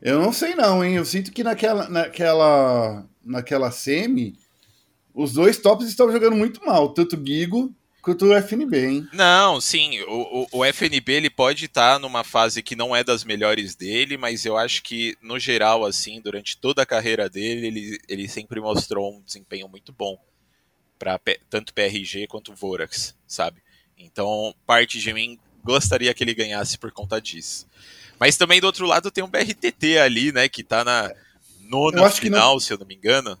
[0.00, 0.94] eu não sei não, hein?
[0.94, 4.38] Eu sinto que naquela, naquela, naquela semi,
[5.12, 9.08] os dois tops estavam jogando muito mal, tanto o Gigo quanto o FNB, hein?
[9.12, 13.02] Não, sim, o, o, o FNB ele pode estar tá numa fase que não é
[13.02, 17.66] das melhores dele, mas eu acho que, no geral, assim, durante toda a carreira dele,
[17.66, 20.16] ele, ele sempre mostrou um desempenho muito bom
[21.00, 23.62] para tanto PRG quanto Vorax, sabe?
[23.96, 27.66] Então, parte de mim gostaria que ele ganhasse por conta disso.
[28.18, 31.10] Mas também do outro lado tem um BRTT ali, né, que tá na
[31.62, 32.60] nona final, não...
[32.60, 33.38] se eu não me engano.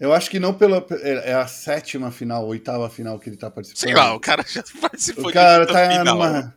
[0.00, 0.84] Eu acho que não pela.
[1.02, 3.82] É, é a sétima final, oitava final que ele tá participando.
[3.82, 6.16] Sei lá, o cara já participou o cara de tá final.
[6.16, 6.54] Numa...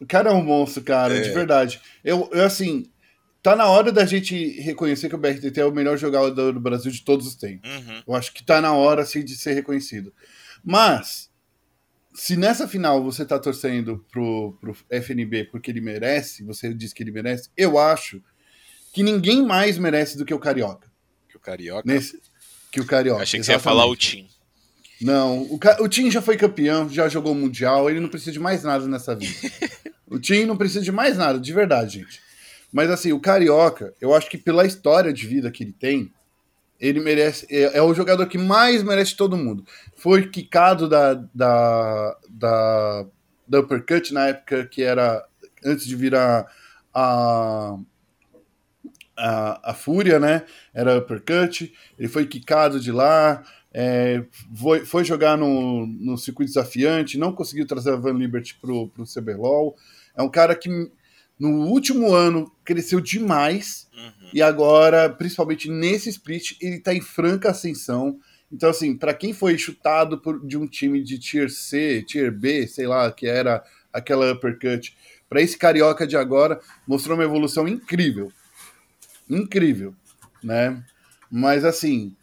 [0.00, 1.20] O cara é um monstro, cara, é.
[1.20, 1.80] de verdade.
[2.02, 2.90] Eu, eu, assim,
[3.44, 6.90] tá na hora da gente reconhecer que o BRTT é o melhor jogador do Brasil
[6.90, 7.70] de todos os tempos.
[7.70, 8.02] Uhum.
[8.08, 10.14] Eu acho que tá na hora, assim, de ser reconhecido.
[10.64, 11.30] Mas,
[12.14, 17.02] se nessa final você tá torcendo pro, pro FNB porque ele merece, você diz que
[17.02, 18.22] ele merece, eu acho
[18.94, 20.90] que ninguém mais merece do que o Carioca.
[21.28, 21.82] Que o Carioca?
[21.84, 22.18] Nesse,
[22.72, 23.24] que o Carioca.
[23.24, 23.62] achei que exatamente.
[23.62, 24.26] você ia falar o Tim.
[25.02, 28.40] Não, o, o Tim já foi campeão, já jogou o Mundial, ele não precisa de
[28.40, 29.34] mais nada nessa vida.
[30.08, 32.23] o Tim não precisa de mais nada, de verdade, gente.
[32.74, 36.12] Mas assim, o Carioca, eu acho que pela história de vida que ele tem,
[36.80, 37.46] ele merece.
[37.48, 39.64] É, é o jogador que mais merece todo mundo.
[39.94, 43.06] Foi quicado da, da, da,
[43.46, 45.24] da Uppercut na época que era.
[45.64, 46.46] Antes de virar
[46.92, 47.78] a,
[49.16, 50.44] a, a Fúria, né?
[50.74, 51.72] Era Uppercut.
[51.96, 53.44] Ele foi quicado de lá.
[53.72, 58.88] É, foi, foi jogar no, no circuito desafiante, não conseguiu trazer a Van Liberty pro,
[58.88, 59.76] pro CBLOL.
[60.16, 60.90] É um cara que
[61.38, 64.30] no último ano cresceu demais uhum.
[64.32, 68.18] e agora, principalmente nesse split, ele está em franca ascensão.
[68.50, 72.66] Então, assim, para quem foi chutado por, de um time de Tier C, Tier B,
[72.68, 74.96] sei lá, que era aquela uppercut,
[75.28, 78.32] para esse carioca de agora, mostrou uma evolução incrível.
[79.28, 79.94] Incrível,
[80.42, 80.84] né?
[81.30, 82.14] Mas, assim,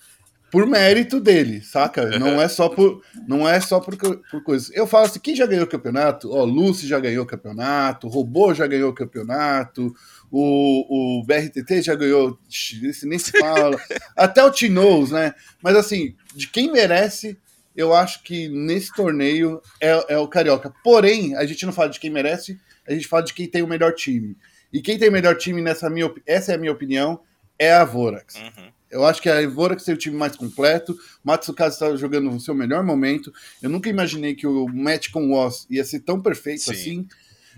[0.51, 2.19] por mérito dele, saca?
[2.19, 4.69] Não é só por, não é só por, por coisas.
[4.75, 6.29] Eu falo assim, quem já ganhou o campeonato?
[6.29, 9.95] Ó, Lucy já ganhou o campeonato, o Robô já ganhou o campeonato,
[10.29, 12.37] o, o BRTT já ganhou,
[13.03, 13.79] nem se fala,
[14.15, 15.33] até o Tinoz, né?
[15.63, 17.39] Mas assim, de quem merece,
[17.73, 20.73] eu acho que nesse torneio é, é o Carioca.
[20.83, 23.67] Porém, a gente não fala de quem merece, a gente fala de quem tem o
[23.67, 24.35] melhor time.
[24.73, 27.21] E quem tem o melhor time, nessa minha, essa é a minha opinião,
[27.57, 28.35] é a Vorax.
[28.35, 28.80] Uhum.
[28.91, 30.91] Eu acho que a Vorax tem o time mais completo.
[30.91, 33.33] O Matsukaze está jogando no seu melhor momento.
[33.61, 36.71] Eu nunca imaginei que o match com o Oz ia ser tão perfeito Sim.
[36.71, 37.07] assim.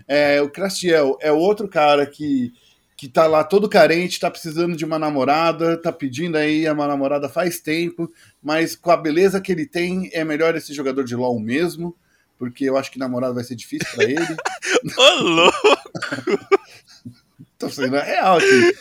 [0.06, 2.52] É, o Crastiel é outro cara que,
[2.96, 7.28] que tá lá todo carente, tá precisando de uma namorada, tá pedindo aí uma namorada
[7.28, 8.10] faz tempo,
[8.42, 11.96] mas com a beleza que ele tem, é melhor esse jogador de LoL mesmo,
[12.38, 14.36] porque eu acho que namorada vai ser difícil para ele.
[14.96, 15.78] Ô, louco!
[17.58, 18.74] Tô sendo real aqui.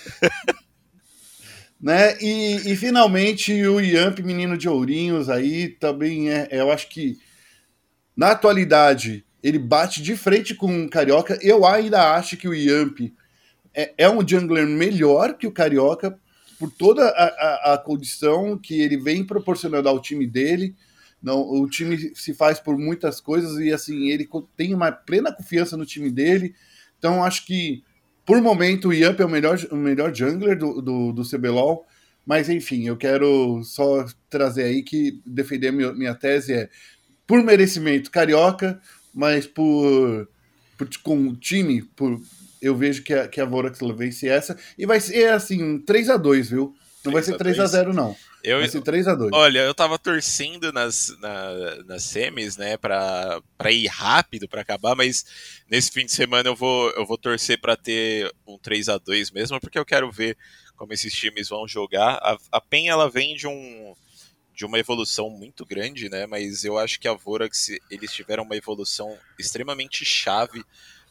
[1.83, 2.17] Né?
[2.21, 7.19] E, e finalmente o Yamp, menino de Ourinhos, aí também é, eu acho que
[8.15, 11.37] na atualidade ele bate de frente com o Carioca.
[11.41, 13.11] Eu ainda acho que o Yamp
[13.73, 16.17] é, é um jungler melhor que o Carioca
[16.57, 20.73] por toda a, a, a, condição que ele vem proporcionando ao time dele.
[21.21, 24.25] Não, o time se faz por muitas coisas e assim ele
[24.55, 26.55] tem uma plena confiança no time dele.
[26.97, 27.83] Então acho que
[28.25, 31.85] por momento, o Yamp é o melhor, o melhor jungler do, do, do CBLOL,
[32.25, 36.69] mas enfim, eu quero só trazer aí que defender minha, minha tese é
[37.27, 38.79] por merecimento carioca,
[39.13, 40.27] mas por,
[40.77, 42.19] por com o time, por,
[42.61, 46.17] eu vejo que a, que a Vorax vence essa, e vai ser assim, 3 a
[46.17, 46.75] 2 viu?
[47.05, 48.15] Não vai ser 3 a 0 não.
[48.43, 52.77] Eu, vai ser 3 a 2 Olha, eu tava torcendo nas, na, nas semis, né,
[52.77, 55.25] pra, pra ir rápido para acabar, mas
[55.69, 59.31] nesse fim de semana eu vou, eu vou torcer para ter um 3 a 2
[59.31, 60.37] mesmo, porque eu quero ver
[60.75, 62.15] como esses times vão jogar.
[62.15, 63.93] A, a PEN, ela vem de um
[64.55, 68.55] de uma evolução muito grande, né, mas eu acho que a Vorax, eles tiveram uma
[68.55, 70.63] evolução extremamente chave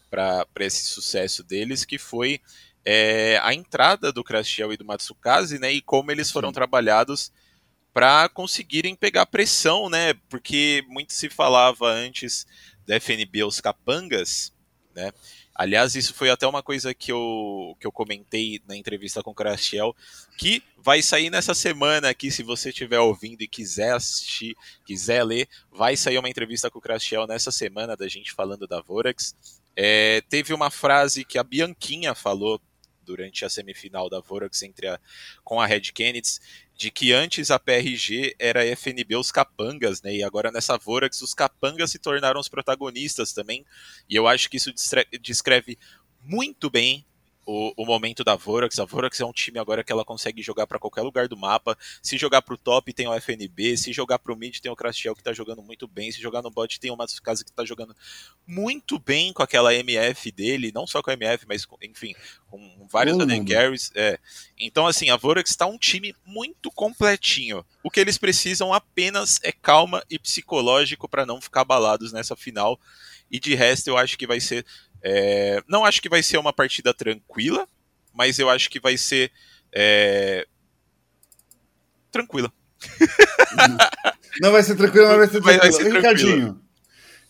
[0.08, 2.40] para esse sucesso deles, que foi
[2.84, 6.54] é, a entrada do Crashiel e do Matsukaze, né, e como eles foram Sim.
[6.54, 7.32] trabalhados
[7.92, 12.46] para conseguirem pegar pressão, né, porque muito se falava antes
[12.86, 14.52] da FNB os capangas,
[14.94, 15.12] né,
[15.54, 19.34] aliás isso foi até uma coisa que eu, que eu comentei na entrevista com o
[19.34, 19.94] Crashiel,
[20.36, 25.48] que vai sair nessa semana aqui, se você estiver ouvindo e quiser assistir, quiser ler,
[25.70, 29.36] vai sair uma entrevista com o Crashiel nessa semana da gente falando da Vorax,
[29.76, 32.60] é, teve uma frase que a Bianquinha falou
[33.04, 35.00] durante a semifinal da Vorax entre a,
[35.44, 36.38] com a Red Kennedy,
[36.76, 40.14] de que antes a PRG era FNB os capangas, né?
[40.14, 43.64] E agora nessa Vorax os capangas se tornaram os protagonistas também.
[44.08, 44.72] E eu acho que isso
[45.20, 45.78] descreve
[46.24, 47.04] muito bem
[47.44, 48.78] o, o, momento da Vorax.
[48.78, 51.76] A Vorax é um time agora que ela consegue jogar para qualquer lugar do mapa.
[52.00, 53.76] Se jogar pro top, tem o FNB.
[53.76, 56.10] Se jogar pro mid, tem o Crastiel que tá jogando muito bem.
[56.12, 57.94] Se jogar no bot, tem o Matsukaze que tá jogando
[58.46, 60.72] muito bem com aquela MF dele.
[60.72, 62.14] Não só com a MF, mas com, enfim,
[62.48, 63.90] com vários AD carries.
[63.94, 64.18] É.
[64.58, 67.64] Então, assim, a Vorax tá um time muito completinho.
[67.82, 72.78] O que eles precisam apenas é calma e psicológico para não ficar abalados nessa final.
[73.30, 74.64] E de resto, eu acho que vai ser
[75.02, 77.66] é, não acho que vai ser uma partida tranquila,
[78.12, 79.32] mas eu acho que vai ser
[79.74, 80.46] é,
[82.10, 82.52] tranquila.
[84.40, 85.60] Não vai ser tranquila, mas vai ser tranquila.
[85.60, 86.60] Vai, ser Ricardinho,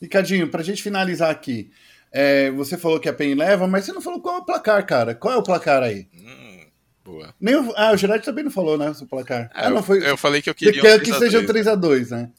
[0.00, 1.70] Ricardinho, pra gente finalizar aqui,
[2.12, 4.84] é, você falou que a PEN leva, mas você não falou qual é o placar,
[4.86, 5.14] cara.
[5.14, 6.08] Qual é o placar aí?
[6.12, 6.66] Hum,
[7.02, 7.34] boa.
[7.40, 9.50] Nem o, ah, o Gerard também não falou, né, o placar.
[9.54, 10.74] Ah, não foi, eu falei que eu queria.
[10.74, 12.30] Você quer que seja 3x2, né?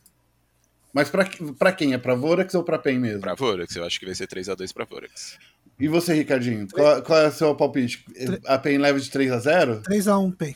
[0.93, 1.27] Mas pra,
[1.57, 1.93] pra quem?
[1.93, 3.21] É pra Vorax ou pra PEN mesmo?
[3.21, 5.39] Pra Vorax, eu acho que vai ser 3x2 pra Vorax.
[5.79, 6.67] E você, Ricardinho?
[6.71, 8.05] Qual, qual é o seu palpite?
[8.45, 9.81] A PEN leva de 3x0?
[9.81, 10.55] 3x1 PEN.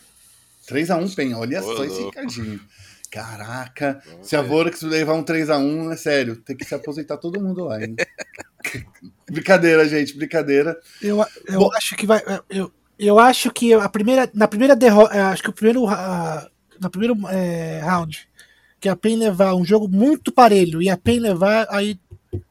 [0.70, 2.62] 3x1 PEN, olha Ô, só esse Ricardinho.
[3.10, 7.42] Caraca, Vamos se a Vorax levar um 3x1, é sério, tem que se aposentar todo
[7.42, 7.96] mundo lá, hein?
[9.32, 10.78] brincadeira, gente, brincadeira.
[11.02, 12.22] Eu, eu Bom, acho que vai.
[12.50, 15.30] Eu, eu acho que a primeira, na primeira derrota.
[15.30, 15.86] Acho que o primeiro.
[15.86, 18.28] Uh, na primeiro é, round
[18.80, 22.00] que a PEN levar um jogo muito parelho e a PEN levar, aí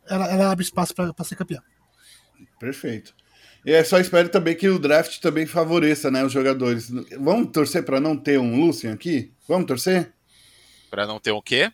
[0.08, 1.62] ela, ela abre espaço para ser campeã.
[2.58, 3.14] Perfeito.
[3.64, 6.88] E é só espero também que o draft também favoreça né, os jogadores.
[7.18, 9.32] Vamos torcer para não ter um Lucian aqui?
[9.48, 10.12] Vamos torcer?
[10.88, 11.72] Para não ter um quê?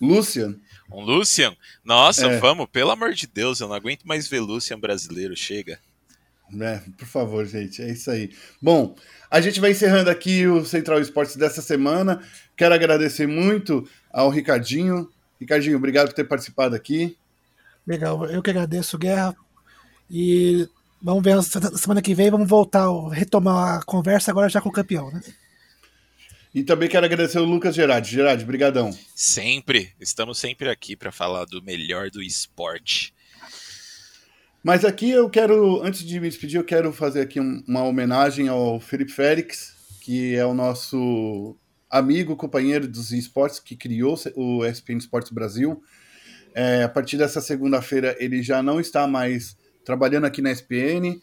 [0.00, 0.56] Lucian.
[0.90, 1.54] Um Lucian?
[1.84, 2.38] Nossa, é.
[2.38, 5.78] vamos, pelo amor de Deus, eu não aguento mais ver Lucian brasileiro, chega.
[6.60, 8.30] É, por favor, gente, é isso aí.
[8.62, 8.94] Bom,
[9.30, 12.22] a gente vai encerrando aqui o Central Esportes dessa semana.
[12.56, 15.10] Quero agradecer muito ao Ricardinho.
[15.40, 17.16] Ricardinho, obrigado por ter participado aqui.
[17.86, 19.34] Legal, eu que agradeço, Guerra.
[20.10, 20.68] E
[21.02, 21.42] vamos ver
[21.76, 25.20] semana que vem, vamos voltar, retomar a conversa agora já com o campeão, né?
[26.54, 28.12] E também quero agradecer o Lucas Gerardi.
[28.12, 28.90] Gerardi, brigadão.
[29.14, 33.12] Sempre, estamos sempre aqui para falar do melhor do esporte.
[34.66, 38.80] Mas aqui eu quero, antes de me despedir, eu quero fazer aqui uma homenagem ao
[38.80, 41.56] Felipe Félix, que é o nosso
[41.88, 45.80] amigo, companheiro dos esportes, que criou o ESPN Esportes Brasil.
[46.52, 51.20] É, a partir dessa segunda-feira ele já não está mais trabalhando aqui na ESPN,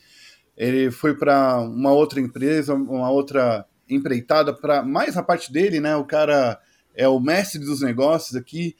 [0.56, 5.98] ele foi para uma outra empresa, uma outra empreitada, para mais a parte dele, né?
[5.98, 6.58] O cara
[6.96, 8.74] é o mestre dos negócios aqui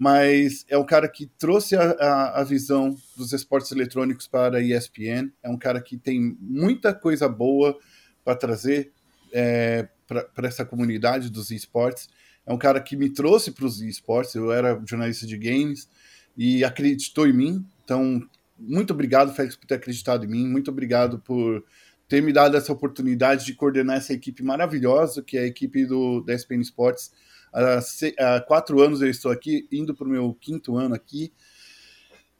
[0.00, 4.62] mas é um cara que trouxe a, a, a, visão dos esportes eletrônicos para a
[4.62, 5.30] ESPN.
[5.42, 7.78] É um cara que tem muita coisa boa
[8.24, 8.92] para trazer
[9.30, 12.08] é, para essa comunidade dos esportes.
[12.46, 14.34] É um cara que me trouxe para os esportes.
[14.34, 15.86] Eu era jornalista de games
[16.34, 17.66] e acreditou em mim.
[17.84, 18.26] Então,
[18.58, 20.48] muito obrigado, Félix, por ter acreditado em mim.
[20.48, 21.62] Muito obrigado por
[22.08, 26.22] ter me dado essa oportunidade de coordenar essa equipe maravilhosa, que é a equipe do,
[26.22, 27.12] da ESPN Esportes
[27.52, 31.32] Há, quatro anos eu estou aqui, indo para o meu quinto ano aqui.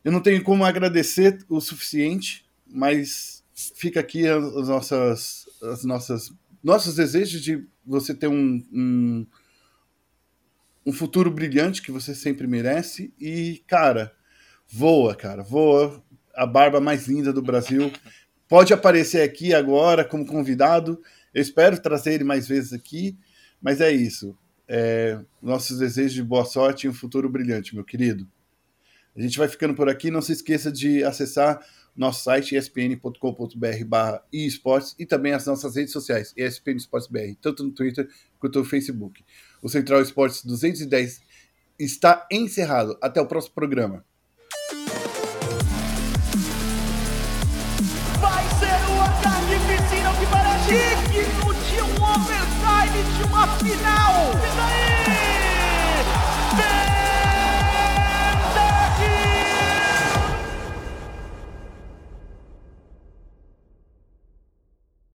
[0.05, 3.45] Eu não tenho como agradecer o suficiente, mas
[3.75, 6.33] fica aqui as nossas, as nossas,
[6.63, 9.27] nossos desejos de você ter um, um,
[10.87, 13.13] um futuro brilhante que você sempre merece.
[13.21, 14.15] E, cara,
[14.69, 16.03] voa, cara, voa.
[16.35, 17.93] A barba mais linda do Brasil.
[18.49, 21.01] Pode aparecer aqui agora como convidado.
[21.35, 23.19] Eu espero trazer ele mais vezes aqui.
[23.61, 24.37] Mas é isso
[24.73, 28.25] é, nossos desejos de boa sorte e um futuro brilhante, meu querido.
[29.17, 30.13] A gente vai ficando por aqui.
[30.13, 31.61] Não se esqueça de acessar
[31.97, 37.65] nosso site espn.com.br barra esportes e também as nossas redes sociais, ESPN Esportes BR, tanto
[37.65, 38.09] no Twitter
[38.39, 39.25] quanto no Facebook.
[39.61, 41.21] O Central Esportes 210
[41.77, 42.97] está encerrado.
[43.03, 44.05] Até o próximo programa.
[48.21, 50.27] Vai ser ataque piscina que
[51.11, 54.10] Digno de um overtime de uma final!